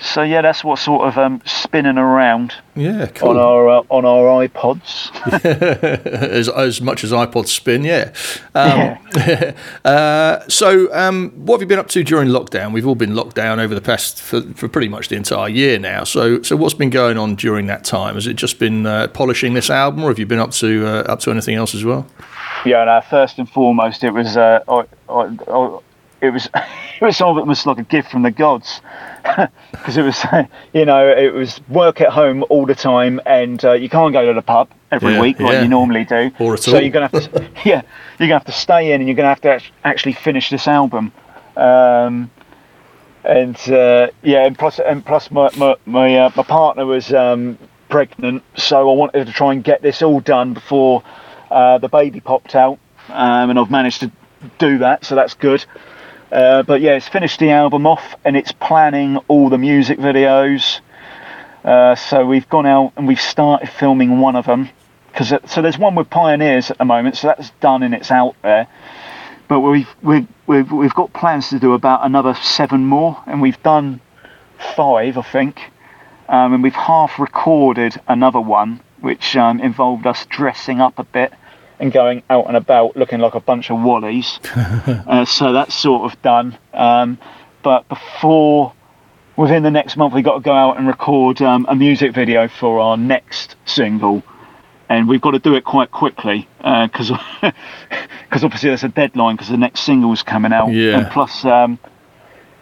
so 0.01 0.23
yeah, 0.23 0.41
that's 0.41 0.63
what 0.63 0.79
sort 0.79 1.07
of 1.07 1.17
um, 1.17 1.41
spinning 1.45 1.97
around. 1.97 2.55
Yeah, 2.75 3.05
cool. 3.07 3.29
On 3.29 3.37
our 3.37 3.69
uh, 3.69 3.83
on 3.89 4.03
our 4.03 4.47
iPods. 4.47 5.11
as, 5.45 6.49
as 6.49 6.81
much 6.81 7.03
as 7.03 7.11
iPods 7.11 7.47
spin, 7.47 7.83
yeah. 7.83 8.11
Um, 8.55 8.97
yeah. 9.15 9.53
uh, 9.85 10.39
so, 10.47 10.91
um, 10.93 11.31
what 11.35 11.55
have 11.55 11.61
you 11.61 11.67
been 11.67 11.79
up 11.79 11.89
to 11.89 12.03
during 12.03 12.29
lockdown? 12.29 12.73
We've 12.73 12.87
all 12.87 12.95
been 12.95 13.15
locked 13.15 13.35
down 13.35 13.59
over 13.59 13.75
the 13.75 13.81
past 13.81 14.19
for, 14.19 14.41
for 14.53 14.67
pretty 14.67 14.87
much 14.87 15.09
the 15.09 15.15
entire 15.15 15.49
year 15.49 15.77
now. 15.77 16.03
So, 16.03 16.41
so 16.41 16.55
what's 16.55 16.73
been 16.73 16.89
going 16.89 17.17
on 17.17 17.35
during 17.35 17.67
that 17.67 17.83
time? 17.83 18.15
Has 18.15 18.25
it 18.25 18.35
just 18.35 18.57
been 18.57 18.87
uh, 18.87 19.07
polishing 19.09 19.53
this 19.53 19.69
album, 19.69 20.03
or 20.03 20.07
have 20.07 20.17
you 20.17 20.25
been 20.25 20.39
up 20.39 20.51
to 20.53 20.87
uh, 20.87 21.01
up 21.01 21.19
to 21.21 21.31
anything 21.31 21.55
else 21.55 21.75
as 21.75 21.85
well? 21.85 22.07
Yeah, 22.65 22.83
no, 22.85 23.01
first 23.07 23.37
and 23.37 23.47
foremost, 23.49 24.03
it 24.03 24.11
was 24.11 24.35
uh, 24.35 24.63
I, 24.67 24.83
I, 25.09 25.37
I, 25.47 25.79
it 26.21 26.29
was 26.31 26.47
it 26.55 27.01
was 27.05 27.19
almost 27.21 27.65
like 27.65 27.77
a 27.77 27.83
gift 27.83 28.11
from 28.11 28.21
the 28.23 28.31
gods 28.31 28.81
because 29.71 29.97
it 29.97 30.03
was 30.03 30.23
you 30.73 30.85
know 30.85 31.07
it 31.09 31.33
was 31.33 31.59
work 31.69 32.01
at 32.01 32.09
home 32.09 32.43
all 32.49 32.65
the 32.65 32.75
time 32.75 33.19
and 33.25 33.63
uh, 33.65 33.73
you 33.73 33.89
can't 33.89 34.13
go 34.13 34.25
to 34.25 34.33
the 34.33 34.41
pub 34.41 34.69
every 34.91 35.13
Yeah, 35.13 35.21
week 35.21 35.39
like 35.39 35.53
yeah. 35.53 35.61
you 35.63 35.67
normally 35.67 36.05
do 36.05 36.31
Or 36.39 36.53
at 36.53 36.59
so 36.59 36.75
all. 36.75 36.81
you're 36.81 36.91
gonna 36.91 37.07
have 37.11 37.31
to 37.33 37.47
yeah 37.65 37.81
you're 38.19 38.27
gonna 38.27 38.33
have 38.39 38.45
to 38.45 38.51
stay 38.51 38.91
in 38.93 39.01
and 39.01 39.07
you're 39.07 39.15
gonna 39.15 39.29
have 39.29 39.41
to 39.41 39.61
actually 39.83 40.13
finish 40.13 40.49
this 40.49 40.67
album 40.67 41.11
um, 41.57 42.29
and 43.23 43.55
uh, 43.69 44.07
yeah 44.23 44.45
and 44.45 44.57
plus 44.57 44.79
and 44.79 45.05
plus 45.05 45.29
my 45.31 45.49
my 45.57 45.75
my, 45.85 46.17
uh, 46.17 46.29
my 46.35 46.43
partner 46.43 46.85
was 46.85 47.13
um, 47.13 47.57
pregnant 47.89 48.43
so 48.55 48.89
I 48.89 48.93
wanted 48.93 49.25
to 49.27 49.33
try 49.33 49.53
and 49.53 49.63
get 49.63 49.81
this 49.81 50.01
all 50.01 50.19
done 50.19 50.53
before 50.53 51.03
uh, 51.49 51.77
the 51.77 51.89
baby 51.89 52.19
popped 52.19 52.55
out 52.55 52.79
um, 53.09 53.49
and 53.49 53.59
I've 53.59 53.71
managed 53.71 53.99
to 54.01 54.11
do 54.57 54.79
that 54.79 55.05
so 55.05 55.13
that's 55.15 55.35
good 55.35 55.63
uh, 56.31 56.63
but 56.63 56.81
yeah, 56.81 56.91
it's 56.91 57.07
finished 57.07 57.39
the 57.39 57.51
album 57.51 57.85
off 57.85 58.15
and 58.23 58.37
it's 58.37 58.51
planning 58.53 59.17
all 59.27 59.49
the 59.49 59.57
music 59.57 59.99
videos. 59.99 60.79
Uh, 61.63 61.95
so 61.95 62.25
we've 62.25 62.47
gone 62.49 62.65
out 62.65 62.93
and 62.95 63.07
we've 63.07 63.21
started 63.21 63.69
filming 63.69 64.19
one 64.19 64.35
of 64.35 64.45
them. 64.45 64.69
Cause 65.13 65.33
it, 65.33 65.49
so 65.49 65.61
there's 65.61 65.77
one 65.77 65.95
with 65.95 66.09
Pioneers 66.09 66.71
at 66.71 66.77
the 66.77 66.85
moment, 66.85 67.17
so 67.17 67.27
that's 67.27 67.49
done 67.59 67.83
and 67.83 67.93
it's 67.93 68.11
out 68.11 68.35
there. 68.41 68.67
But 69.49 69.59
we've 69.59 69.89
we've 70.01 70.27
we've, 70.47 70.71
we've 70.71 70.93
got 70.93 71.11
plans 71.11 71.49
to 71.49 71.59
do 71.59 71.73
about 71.73 72.05
another 72.05 72.33
seven 72.35 72.85
more, 72.85 73.21
and 73.27 73.41
we've 73.41 73.61
done 73.61 73.99
five, 74.75 75.17
I 75.17 75.21
think. 75.21 75.59
Um, 76.29 76.53
and 76.53 76.63
we've 76.63 76.73
half 76.73 77.19
recorded 77.19 77.99
another 78.07 78.39
one, 78.39 78.79
which 79.01 79.35
um, 79.35 79.59
involved 79.59 80.07
us 80.07 80.25
dressing 80.27 80.79
up 80.79 80.97
a 80.97 81.03
bit 81.03 81.33
and 81.81 81.91
going 81.91 82.21
out 82.29 82.47
and 82.47 82.55
about 82.55 82.95
looking 82.95 83.19
like 83.19 83.33
a 83.33 83.39
bunch 83.39 83.71
of 83.71 83.77
wallies. 83.77 84.39
uh, 85.07 85.25
so 85.25 85.51
that's 85.51 85.73
sort 85.73 86.11
of 86.11 86.21
done. 86.21 86.57
Um, 86.73 87.17
but 87.63 87.89
before, 87.89 88.73
within 89.35 89.63
the 89.63 89.71
next 89.71 89.97
month, 89.97 90.13
we've 90.13 90.23
got 90.23 90.35
to 90.35 90.41
go 90.41 90.53
out 90.53 90.77
and 90.77 90.87
record 90.87 91.41
um, 91.41 91.65
a 91.67 91.75
music 91.75 92.13
video 92.13 92.47
for 92.47 92.79
our 92.79 92.97
next 92.97 93.55
single. 93.65 94.23
And 94.89 95.07
we've 95.07 95.21
got 95.21 95.31
to 95.31 95.39
do 95.39 95.55
it 95.55 95.63
quite 95.63 95.89
quickly 95.89 96.47
because 96.57 97.11
because 97.39 98.43
obviously 98.43 98.69
there's 98.69 98.83
a 98.83 98.89
deadline 98.89 99.35
because 99.35 99.49
the 99.49 99.57
next 99.57 99.81
single's 99.81 100.21
coming 100.21 100.53
out. 100.53 100.71
Yeah. 100.71 100.99
And 100.99 101.11
plus, 101.11 101.45
um, 101.45 101.79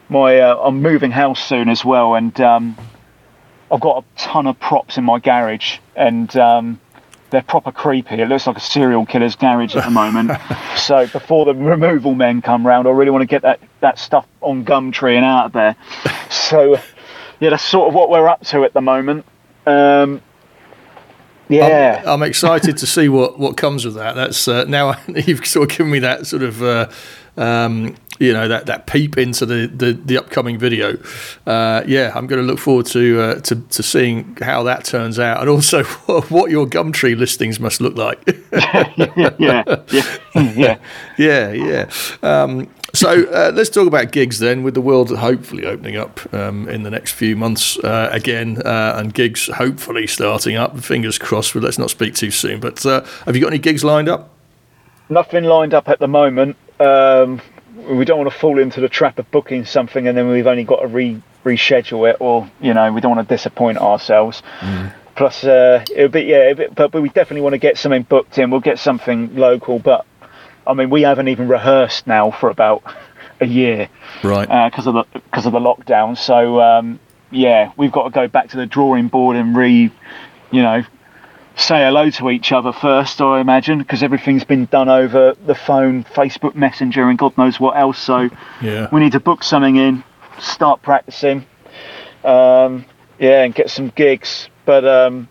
my 0.10 0.39
uh, 0.39 0.55
I'm 0.58 0.82
moving 0.82 1.12
house 1.12 1.43
soon 1.43 1.69
as 1.69 1.84
well, 1.84 2.13
and 2.13 2.39
um, 2.39 2.77
I've 3.71 3.79
got 3.79 4.03
a 4.03 4.17
ton 4.17 4.45
of 4.45 4.60
props 4.60 4.97
in 4.99 5.03
my 5.03 5.17
garage, 5.17 5.79
and 5.95 6.34
um, 6.38 6.79
they're 7.29 7.41
proper 7.41 7.71
creepy. 7.71 8.15
It 8.15 8.27
looks 8.27 8.47
like 8.47 8.57
a 8.57 8.61
serial 8.61 9.05
killer's 9.05 9.35
garage 9.35 9.75
at 9.75 9.85
the 9.85 9.91
moment. 9.91 10.31
so 10.77 11.07
before 11.07 11.45
the 11.45 11.53
removal 11.53 12.15
men 12.15 12.41
come 12.41 12.65
round, 12.65 12.87
I 12.87 12.91
really 12.91 13.11
want 13.11 13.21
to 13.21 13.27
get 13.27 13.43
that, 13.43 13.59
that 13.81 13.99
stuff 13.99 14.25
on 14.41 14.65
Gumtree 14.65 15.15
and 15.15 15.25
out 15.25 15.45
of 15.47 15.51
there. 15.53 15.75
So 16.29 16.79
yeah, 17.39 17.51
that's 17.51 17.63
sort 17.63 17.87
of 17.87 17.93
what 17.93 18.09
we're 18.09 18.27
up 18.27 18.43
to 18.47 18.63
at 18.63 18.73
the 18.73 18.81
moment. 18.81 19.25
Um, 19.65 20.21
yeah. 21.47 22.01
I'm, 22.05 22.21
I'm 22.21 22.23
excited 22.23 22.77
to 22.77 22.87
see 22.87 23.09
what, 23.09 23.39
what 23.39 23.57
comes 23.57 23.85
of 23.85 23.95
that. 23.95 24.15
That's 24.15 24.47
uh, 24.47 24.65
now 24.65 24.95
you've 25.07 25.45
sort 25.45 25.71
of 25.71 25.77
given 25.77 25.91
me 25.91 25.99
that 25.99 26.27
sort 26.27 26.43
of 26.43 26.61
uh, 26.61 26.89
um, 27.37 27.95
you 28.19 28.34
know 28.34 28.47
that, 28.47 28.65
that 28.67 28.86
peep 28.86 29.17
into 29.17 29.45
the, 29.45 29.67
the, 29.67 29.93
the 29.93 30.17
upcoming 30.17 30.58
video. 30.58 30.97
Uh, 31.47 31.84
yeah, 31.88 32.12
I'm 32.13 32.27
going 32.27 32.41
to 32.41 32.47
look 32.47 32.60
forward 32.60 32.86
to, 32.88 33.21
uh, 33.21 33.36
to 33.41 33.55
to 33.55 33.84
seeing 33.84 34.38
how 34.41 34.63
that 34.63 34.84
turns 34.84 35.17
out, 35.19 35.39
and 35.39 35.49
also 35.49 35.84
what 36.29 36.51
your 36.51 36.67
Gumtree 36.67 37.17
listings 37.17 37.60
must 37.60 37.82
look 37.82 37.95
like. 37.95 38.21
yeah, 38.51 39.34
yeah, 39.38 39.84
yeah. 40.55 40.77
yeah, 41.17 41.51
yeah. 41.51 41.89
Um, 42.21 42.69
so 42.93 43.23
uh, 43.32 43.51
let's 43.53 43.69
talk 43.69 43.88
about 43.88 44.12
gigs 44.12 44.39
then, 44.39 44.63
with 44.63 44.73
the 44.73 44.82
world 44.82 45.15
hopefully 45.15 45.65
opening 45.65 45.95
up 45.95 46.34
um, 46.34 46.67
in 46.67 46.84
the 46.84 46.89
next 46.89 47.12
few 47.12 47.36
months 47.36 47.77
uh, 47.79 48.10
again, 48.12 48.62
uh, 48.65 48.95
and 48.97 49.13
gigs 49.13 49.47
hopefully 49.47 50.08
starting 50.08 50.55
up. 50.55 50.77
Fingers 50.79 51.17
crossed. 51.17 51.53
But 51.53 51.63
let's 51.63 51.79
not 51.79 51.89
speak 51.89 52.15
too 52.15 52.32
soon. 52.32 52.60
But 52.60 52.86
uh, 52.86 53.05
have 53.25 53.36
you 53.36 53.41
got 53.41 53.49
any 53.49 53.60
gigs 53.60 53.84
lined 53.84 54.10
up? 54.10 54.32
Nothing 55.10 55.45
lined 55.45 55.73
up 55.73 55.88
at 55.89 55.99
the 55.99 56.08
moment. 56.08 56.55
Um, 56.79 57.41
we 57.87 58.05
don't 58.05 58.17
want 58.17 58.31
to 58.31 58.37
fall 58.37 58.59
into 58.59 58.81
the 58.81 58.89
trap 58.89 59.19
of 59.19 59.29
booking 59.31 59.65
something 59.65 60.07
and 60.07 60.17
then 60.17 60.27
we've 60.27 60.47
only 60.47 60.63
got 60.63 60.81
to 60.81 60.87
re 60.87 61.21
reschedule 61.45 62.09
it, 62.09 62.17
or 62.19 62.49
you 62.59 62.73
know, 62.73 62.91
we 62.91 62.99
don't 63.01 63.15
want 63.15 63.27
to 63.27 63.33
disappoint 63.33 63.77
ourselves. 63.77 64.43
Plus, 65.15 65.43
uh, 65.43 65.83
it'll 65.93 66.09
be 66.09 66.21
yeah, 66.21 66.49
it'll 66.51 66.67
be- 66.67 66.73
but, 66.73 66.91
but 66.91 67.01
we 67.01 67.09
definitely 67.09 67.41
want 67.41 67.53
to 67.53 67.57
get 67.59 67.77
something 67.77 68.03
booked 68.03 68.37
in. 68.37 68.51
We'll 68.51 68.59
get 68.61 68.79
something 68.79 69.35
local, 69.35 69.79
but 69.79 70.05
I 70.67 70.73
mean, 70.73 70.89
we 70.89 71.01
haven't 71.03 71.27
even 71.29 71.47
rehearsed 71.47 72.07
now 72.07 72.31
for 72.31 72.49
about 72.49 72.83
a 73.41 73.45
year 73.45 73.87
Right. 74.23 74.69
because 74.69 74.85
of 74.87 74.93
the 74.95 75.03
because 75.13 75.45
of 75.45 75.53
the 75.53 75.59
lockdown. 75.59 76.17
So 76.17 76.59
um, 76.61 76.99
yeah, 77.31 77.71
we've 77.77 77.91
got 77.91 78.03
to 78.03 78.09
go 78.09 78.27
back 78.27 78.49
to 78.49 78.57
the 78.57 78.65
drawing 78.65 79.07
board 79.07 79.35
and 79.37 79.55
re, 79.55 79.91
you 80.51 80.61
know, 80.61 80.83
say 81.60 81.84
hello 81.84 82.10
to 82.10 82.30
each 82.30 82.52
other 82.52 82.72
first. 82.72 83.22
I 83.22 83.39
imagine 83.39 83.80
because 83.80 84.02
everything's 84.02 84.43
been 84.43 84.65
done 84.65 84.89
over 84.89 85.36
the 85.45 85.56
phone, 85.56 86.04
Facebook 86.04 86.56
Messenger, 86.56 87.10
and 87.10 87.17
God 87.17 87.38
knows 87.38 87.60
what 87.60 87.78
else. 87.78 88.00
So 88.00 88.30
yeah. 88.62 88.88
we 88.91 89.02
need 89.02 89.12
to 89.12 89.19
book 89.19 89.43
something 89.43 89.76
in, 89.76 90.04
start 90.39 90.82
practicing, 90.82 91.45
um, 92.24 92.86
yeah, 93.19 93.43
and 93.43 93.54
get 93.54 93.69
some 93.69 93.89
gigs. 93.89 94.50
But 94.65 94.86
um, 94.86 95.28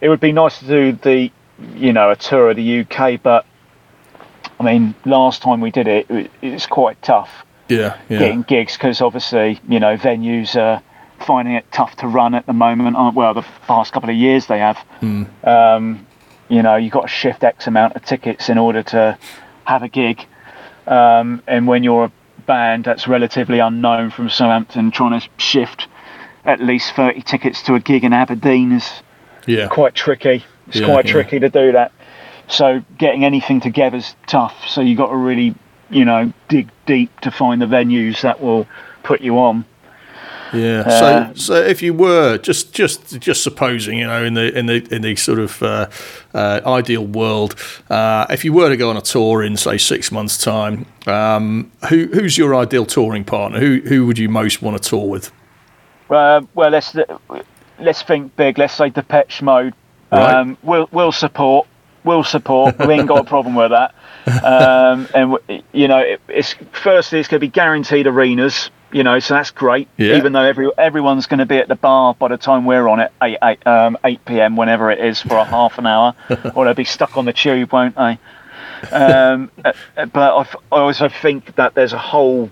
it 0.00 0.08
would 0.08 0.20
be 0.20 0.32
nice 0.32 0.58
to 0.60 0.66
do 0.66 0.92
the, 0.92 1.30
you 1.74 1.92
know, 1.92 2.10
a 2.10 2.16
tour 2.16 2.50
of 2.50 2.56
the 2.56 2.80
UK. 2.80 3.22
But 3.22 3.46
I 4.58 4.64
mean, 4.64 4.94
last 5.04 5.42
time 5.42 5.60
we 5.60 5.70
did 5.70 5.88
it, 5.88 6.10
it 6.10 6.30
it's 6.40 6.66
quite 6.66 7.00
tough 7.02 7.30
Yeah. 7.68 7.98
Yeah. 8.08 8.18
getting 8.18 8.42
gigs 8.42 8.74
because 8.74 9.00
obviously 9.00 9.60
you 9.68 9.80
know 9.80 9.96
venues 9.96 10.56
are 10.56 10.82
finding 11.22 11.54
it 11.54 11.64
tough 11.72 11.96
to 11.96 12.06
run 12.06 12.34
at 12.34 12.46
the 12.46 12.52
moment. 12.52 12.96
Well, 13.14 13.34
the 13.34 13.44
past 13.66 13.92
couple 13.92 14.10
of 14.10 14.16
years 14.16 14.46
they 14.46 14.58
have. 14.58 14.78
Um, 15.44 16.06
you 16.48 16.62
know, 16.62 16.76
you've 16.76 16.92
got 16.92 17.02
to 17.02 17.08
shift 17.08 17.42
X 17.44 17.66
amount 17.66 17.96
of 17.96 18.04
tickets 18.04 18.48
in 18.48 18.58
order 18.58 18.82
to 18.82 19.18
have 19.64 19.82
a 19.82 19.88
gig. 19.88 20.26
Um, 20.86 21.42
and 21.46 21.66
when 21.66 21.82
you're 21.84 22.04
a 22.04 22.12
band 22.46 22.84
that's 22.84 23.06
relatively 23.08 23.60
unknown 23.60 24.10
from 24.10 24.28
Southampton, 24.28 24.90
trying 24.90 25.18
to 25.20 25.28
shift 25.38 25.86
at 26.44 26.60
least 26.60 26.92
30 26.94 27.22
tickets 27.22 27.62
to 27.62 27.74
a 27.74 27.80
gig 27.80 28.04
in 28.04 28.12
Aberdeen 28.12 28.72
is 28.72 29.02
Yeah. 29.46 29.68
quite 29.68 29.94
tricky. 29.94 30.44
It's 30.68 30.80
Yeah, 30.80 30.86
quite 30.86 31.06
yeah. 31.06 31.12
tricky 31.12 31.38
to 31.38 31.48
do 31.48 31.72
that. 31.72 31.92
So 32.48 32.82
getting 32.98 33.24
anything 33.24 33.60
together 33.60 33.96
is 33.98 34.14
tough. 34.26 34.68
So 34.68 34.80
you've 34.80 34.98
got 34.98 35.08
to 35.10 35.16
really, 35.16 35.54
you 35.88 36.04
know, 36.04 36.32
dig 36.48 36.68
deep 36.86 37.18
to 37.20 37.30
find 37.30 37.62
the 37.62 37.66
venues 37.66 38.20
that 38.22 38.42
will 38.42 38.66
put 39.04 39.20
you 39.20 39.38
on. 39.38 39.64
Yeah. 40.52 40.80
Uh, 40.80 41.34
so, 41.34 41.34
so 41.34 41.54
if 41.54 41.82
you 41.82 41.94
were 41.94 42.38
just, 42.38 42.72
just, 42.72 43.18
just 43.20 43.42
supposing, 43.42 43.98
you 43.98 44.06
know, 44.06 44.24
in 44.24 44.34
the 44.34 44.56
in 44.58 44.66
the 44.66 44.94
in 44.94 45.02
the 45.02 45.16
sort 45.16 45.38
of 45.38 45.62
uh, 45.62 45.88
uh, 46.34 46.60
ideal 46.66 47.06
world, 47.06 47.56
uh, 47.90 48.26
if 48.30 48.44
you 48.44 48.52
were 48.52 48.68
to 48.68 48.76
go 48.76 48.90
on 48.90 48.96
a 48.96 49.00
tour 49.00 49.42
in 49.42 49.56
say 49.56 49.78
six 49.78 50.12
months' 50.12 50.38
time, 50.38 50.86
um, 51.06 51.70
who 51.88 52.06
who's 52.06 52.36
your 52.36 52.54
ideal 52.54 52.86
touring 52.86 53.24
partner? 53.24 53.58
Who 53.58 53.80
who 53.80 54.06
would 54.06 54.18
you 54.18 54.28
most 54.28 54.62
want 54.62 54.80
to 54.80 54.88
tour 54.88 55.08
with? 55.08 55.32
Uh, 56.10 56.42
well, 56.54 56.70
let's 56.70 56.94
let's 57.78 58.02
think 58.02 58.34
big. 58.36 58.58
Let's 58.58 58.74
say 58.74 58.90
Depeche 58.90 59.42
Mode. 59.42 59.74
Right. 60.10 60.34
Um, 60.34 60.58
we'll 60.62 60.88
we'll 60.92 61.12
support. 61.12 61.66
We'll 62.04 62.24
support. 62.24 62.78
We 62.78 62.94
ain't 62.94 63.08
got 63.08 63.20
a 63.20 63.24
problem 63.24 63.54
with 63.54 63.70
that. 63.70 63.94
Um, 64.24 65.08
and 65.16 65.64
you 65.72 65.88
know, 65.88 65.98
it, 65.98 66.20
it's 66.28 66.54
firstly 66.70 67.18
it's 67.18 67.26
going 67.26 67.40
to 67.40 67.44
be 67.44 67.50
guaranteed 67.50 68.06
arenas. 68.06 68.70
You 68.92 69.02
know, 69.02 69.18
so 69.20 69.34
that's 69.34 69.50
great. 69.50 69.88
Yeah. 69.96 70.16
Even 70.16 70.32
though 70.32 70.42
every 70.42 70.68
everyone's 70.76 71.26
going 71.26 71.38
to 71.38 71.46
be 71.46 71.56
at 71.56 71.68
the 71.68 71.74
bar 71.74 72.14
by 72.14 72.28
the 72.28 72.36
time 72.36 72.66
we're 72.66 72.88
on 72.88 73.00
it, 73.00 73.10
eight 73.22 73.38
eight 73.42 73.66
um, 73.66 73.96
eight 74.04 74.24
p.m. 74.24 74.56
whenever 74.56 74.90
it 74.90 75.00
is 75.00 75.20
for 75.20 75.36
a 75.36 75.44
half 75.56 75.78
an 75.78 75.86
hour, 75.86 76.14
or 76.54 76.66
they'll 76.66 76.74
be 76.74 76.84
stuck 76.84 77.16
on 77.16 77.24
the 77.24 77.32
tube, 77.32 77.72
won't 77.72 77.96
they? 77.96 78.18
Um, 78.90 79.50
uh, 79.64 79.72
uh, 79.96 80.06
but 80.06 80.36
I, 80.36 80.76
I 80.76 80.80
also 80.80 81.08
think 81.08 81.54
that 81.56 81.74
there's 81.74 81.94
a 81.94 81.98
whole 81.98 82.50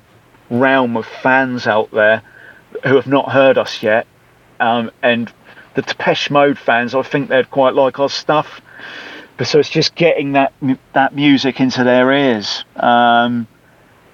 realm 0.50 0.96
of 0.96 1.06
fans 1.06 1.66
out 1.66 1.90
there 1.90 2.22
who 2.84 2.96
have 2.96 3.06
not 3.06 3.30
heard 3.30 3.58
us 3.58 3.82
yet, 3.82 4.06
um, 4.60 4.90
and 5.02 5.30
the 5.74 5.82
Depeche 5.82 6.30
Mode 6.30 6.58
fans, 6.58 6.94
I 6.94 7.02
think 7.02 7.28
they'd 7.28 7.50
quite 7.50 7.74
like 7.74 7.98
our 7.98 8.08
stuff. 8.08 8.60
But 9.36 9.46
so 9.46 9.58
it's 9.58 9.70
just 9.70 9.94
getting 9.94 10.32
that 10.32 10.52
that 10.92 11.14
music 11.14 11.60
into 11.60 11.84
their 11.84 12.12
ears, 12.12 12.64
um, 12.76 13.46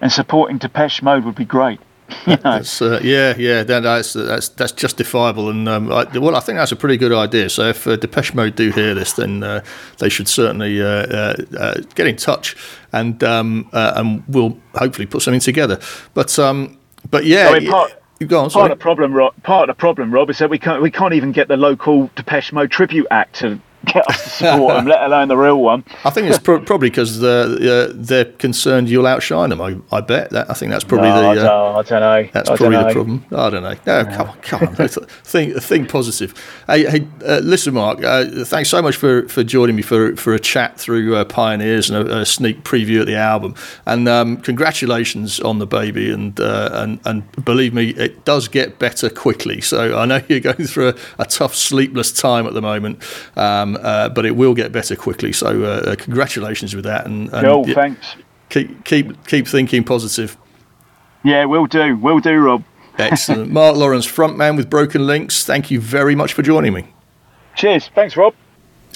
and 0.00 0.12
supporting 0.12 0.58
Depeche 0.58 1.02
Mode 1.02 1.24
would 1.24 1.34
be 1.34 1.44
great. 1.44 1.80
that's, 2.26 2.80
uh, 2.80 3.00
yeah, 3.02 3.34
yeah, 3.36 3.62
that's 3.62 4.12
that's 4.12 4.48
that's 4.50 4.72
justifiable, 4.72 5.50
and 5.50 5.68
um, 5.68 5.92
I, 5.92 6.04
well, 6.18 6.36
I 6.36 6.40
think 6.40 6.58
that's 6.58 6.72
a 6.72 6.76
pretty 6.76 6.96
good 6.96 7.12
idea. 7.12 7.48
So 7.48 7.68
if 7.68 7.86
uh, 7.86 7.96
Depeche 7.96 8.34
Mode 8.34 8.54
do 8.54 8.70
hear 8.70 8.94
this, 8.94 9.14
then 9.14 9.42
uh, 9.42 9.64
they 9.98 10.08
should 10.08 10.28
certainly 10.28 10.80
uh, 10.80 10.86
uh, 10.86 11.36
uh, 11.58 11.74
get 11.94 12.06
in 12.06 12.16
touch, 12.16 12.56
and 12.92 13.22
um, 13.24 13.68
and 13.72 14.22
we'll 14.28 14.56
hopefully 14.74 15.06
put 15.06 15.22
something 15.22 15.40
together. 15.40 15.80
But 16.14 16.38
um, 16.38 16.78
but 17.10 17.24
yeah. 17.24 17.48
I 17.48 17.58
mean, 17.58 17.70
part, 17.70 17.92
on, 18.20 18.50
part 18.50 18.70
of 18.70 18.78
the 18.78 18.82
problem, 18.82 19.12
Rob, 19.12 19.34
part 19.42 19.68
of 19.68 19.76
the 19.76 19.78
problem, 19.78 20.12
Rob, 20.12 20.30
is 20.30 20.38
that 20.38 20.48
we 20.48 20.58
can't 20.58 20.82
we 20.82 20.90
can't 20.90 21.14
even 21.14 21.32
get 21.32 21.48
the 21.48 21.56
local 21.56 22.10
Depeche 22.14 22.52
Mode 22.52 22.70
tribute 22.70 23.06
act 23.10 23.36
to 23.36 23.60
get 23.84 24.08
us 24.08 24.22
to 24.24 24.30
support 24.30 24.74
them, 24.74 24.86
let 24.86 25.02
alone 25.02 25.28
the 25.28 25.36
real 25.36 25.60
one. 25.60 25.84
I 26.04 26.10
think 26.10 26.28
it's 26.28 26.38
pro- 26.38 26.60
probably 26.60 26.90
because 26.90 27.20
they're, 27.20 27.86
uh, 27.86 27.92
they're 27.94 28.24
concerned 28.24 28.88
you'll 28.88 29.06
outshine 29.06 29.50
them. 29.50 29.60
I, 29.60 29.76
I 29.92 30.00
bet 30.00 30.30
that. 30.30 30.50
I 30.50 30.54
think 30.54 30.70
that's 30.72 30.84
probably 30.84 31.08
no, 31.08 31.22
the. 31.22 31.28
Uh, 31.28 31.32
I, 31.32 31.34
don't, 31.34 31.76
I, 31.76 31.82
don't, 31.82 32.00
know. 32.00 32.30
That's 32.32 32.50
I 32.50 32.56
probably 32.56 32.76
the 32.78 32.92
problem. 32.92 33.24
I 33.32 33.50
don't 33.50 33.62
know. 33.62 33.74
No, 33.74 33.76
yeah. 33.86 34.16
come 34.16 34.28
on, 34.30 34.38
come 34.38 34.68
on. 34.68 34.74
think, 34.88 35.56
think 35.62 35.88
positive. 35.88 36.34
Hey, 36.66 36.84
hey 36.84 37.06
uh, 37.26 37.40
listen, 37.42 37.74
Mark. 37.74 38.02
Uh, 38.02 38.44
thanks 38.44 38.68
so 38.68 38.80
much 38.80 38.96
for, 38.96 39.28
for 39.28 39.42
joining 39.42 39.76
me 39.76 39.82
for 39.82 40.16
for 40.16 40.34
a 40.34 40.40
chat 40.40 40.78
through 40.78 41.16
uh, 41.16 41.24
Pioneers 41.24 41.90
and 41.90 42.08
a, 42.08 42.20
a, 42.20 42.26
sneak 42.26 42.64
preview 42.64 43.00
of 43.00 43.06
the 43.06 43.16
album. 43.16 43.54
And 43.86 44.08
um, 44.08 44.38
congratulations 44.38 45.40
on 45.40 45.58
the 45.58 45.66
baby. 45.66 46.10
And 46.10 46.38
uh, 46.40 46.70
and 46.72 47.00
and 47.04 47.44
believe 47.44 47.74
me, 47.74 47.90
it 47.90 48.24
does 48.24 48.48
get 48.48 48.78
better 48.78 49.10
quickly. 49.10 49.60
So 49.60 49.98
I 49.98 50.04
know 50.06 50.20
you're 50.28 50.40
going 50.40 50.66
through 50.66 50.90
a, 50.90 50.94
a 51.18 51.24
tough, 51.24 51.54
sleepless 51.54 52.12
time 52.12 52.46
at 52.46 52.54
the 52.54 52.62
moment. 52.62 53.02
Um, 53.36 53.65
uh, 53.74 54.08
but 54.10 54.24
it 54.24 54.36
will 54.36 54.54
get 54.54 54.70
better 54.70 54.94
quickly. 54.94 55.32
So 55.32 55.64
uh, 55.64 55.90
uh 55.90 55.96
congratulations 55.96 56.76
with 56.76 56.84
that. 56.84 57.06
And, 57.06 57.32
and 57.32 57.46
cool, 57.46 57.64
thanks. 57.74 58.14
Keep 58.50 58.84
keep 58.84 59.26
keep 59.26 59.48
thinking 59.48 59.82
positive. 59.82 60.36
Yeah, 61.24 61.46
we'll 61.46 61.66
do. 61.66 61.96
We'll 61.96 62.20
do, 62.20 62.36
Rob. 62.38 62.62
Excellent. 62.98 63.50
Mark 63.50 63.76
Lawrence, 63.76 64.06
frontman 64.06 64.56
with 64.56 64.70
Broken 64.70 65.06
Links. 65.06 65.44
Thank 65.44 65.70
you 65.70 65.80
very 65.80 66.14
much 66.14 66.32
for 66.32 66.42
joining 66.42 66.72
me. 66.72 66.86
Cheers. 67.56 67.90
Thanks, 67.94 68.16
Rob. 68.16 68.34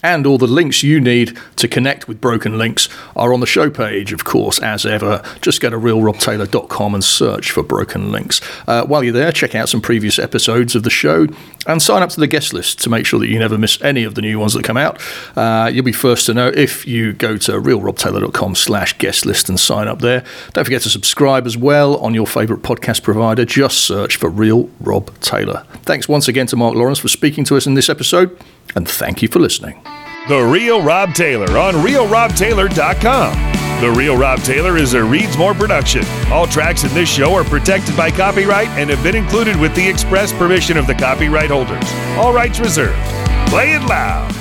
And 0.02 0.26
all 0.26 0.38
the 0.38 0.46
links 0.46 0.82
you 0.82 1.00
need 1.00 1.36
to 1.56 1.68
connect 1.68 2.08
with 2.08 2.20
Broken 2.20 2.58
Links 2.58 2.88
are 3.14 3.32
on 3.32 3.40
the 3.40 3.46
show 3.46 3.70
page, 3.70 4.12
of 4.12 4.24
course, 4.24 4.58
as 4.60 4.86
ever. 4.86 5.22
Just 5.42 5.60
go 5.60 5.70
to 5.70 5.76
realrobtaylor.com 5.76 6.94
and 6.94 7.04
search 7.04 7.50
for 7.50 7.62
Broken 7.62 8.10
Links. 8.10 8.40
Uh, 8.66 8.84
while 8.86 9.04
you're 9.04 9.12
there, 9.12 9.32
check 9.32 9.54
out 9.54 9.68
some 9.68 9.80
previous 9.80 10.18
episodes 10.18 10.74
of 10.74 10.82
the 10.82 10.90
show 10.90 11.26
and 11.66 11.82
sign 11.82 12.02
up 12.02 12.10
to 12.10 12.20
the 12.20 12.26
guest 12.26 12.52
list 12.52 12.80
to 12.82 12.90
make 12.90 13.04
sure 13.04 13.20
that 13.20 13.28
you 13.28 13.38
never 13.38 13.58
miss 13.58 13.80
any 13.82 14.04
of 14.04 14.14
the 14.14 14.22
new 14.22 14.38
ones 14.38 14.54
that 14.54 14.64
come 14.64 14.76
out. 14.76 15.00
Uh, 15.36 15.70
you'll 15.72 15.84
be 15.84 15.92
first 15.92 16.26
to 16.26 16.34
know 16.34 16.48
if 16.48 16.86
you 16.86 17.12
go 17.12 17.36
to 17.36 17.52
realrobtaylor.com 17.52 18.54
slash 18.54 18.96
guest 18.98 19.26
list 19.26 19.48
and 19.48 19.60
sign 19.60 19.88
up 19.88 20.00
there. 20.00 20.24
Don't 20.52 20.64
forget 20.64 20.82
to 20.82 20.90
subscribe 20.90 21.46
as 21.46 21.56
well 21.56 21.96
on 21.98 22.14
your 22.14 22.26
favourite 22.26 22.62
podcast 22.62 23.02
provider. 23.02 23.44
Just 23.44 23.78
search 23.78 24.16
for 24.16 24.30
Real 24.30 24.70
Rob 24.80 25.18
Taylor. 25.20 25.64
Thanks 25.82 26.08
once 26.08 26.28
again 26.28 26.46
to 26.46 26.56
Mark 26.56 26.74
Lawrence 26.74 26.98
for 26.98 27.08
speaking 27.08 27.44
to 27.44 27.56
us 27.56 27.66
in 27.66 27.74
this 27.74 27.88
episode 27.88 28.38
and 28.74 28.88
thank 28.88 29.22
you 29.22 29.28
for 29.28 29.38
listening. 29.38 29.80
The 30.28 30.40
Real 30.42 30.82
Rob 30.82 31.14
Taylor 31.14 31.58
on 31.58 31.74
RealRobTaylor.com. 31.74 33.50
The 33.80 33.90
Real 33.90 34.16
Rob 34.16 34.40
Taylor 34.40 34.76
is 34.76 34.92
a 34.92 35.02
Reads 35.02 35.38
More 35.38 35.54
production. 35.54 36.04
All 36.30 36.46
tracks 36.46 36.84
in 36.84 36.92
this 36.92 37.08
show 37.08 37.34
are 37.34 37.44
protected 37.44 37.96
by 37.96 38.10
copyright 38.10 38.68
and 38.68 38.90
have 38.90 39.02
been 39.02 39.16
included 39.16 39.56
with 39.56 39.74
the 39.74 39.88
express 39.88 40.32
permission 40.32 40.76
of 40.76 40.86
the 40.86 40.94
copyright 40.94 41.50
holders. 41.50 41.90
All 42.18 42.32
rights 42.34 42.60
reserved. 42.60 42.98
Play 43.48 43.72
it 43.72 43.82
loud. 43.82 44.39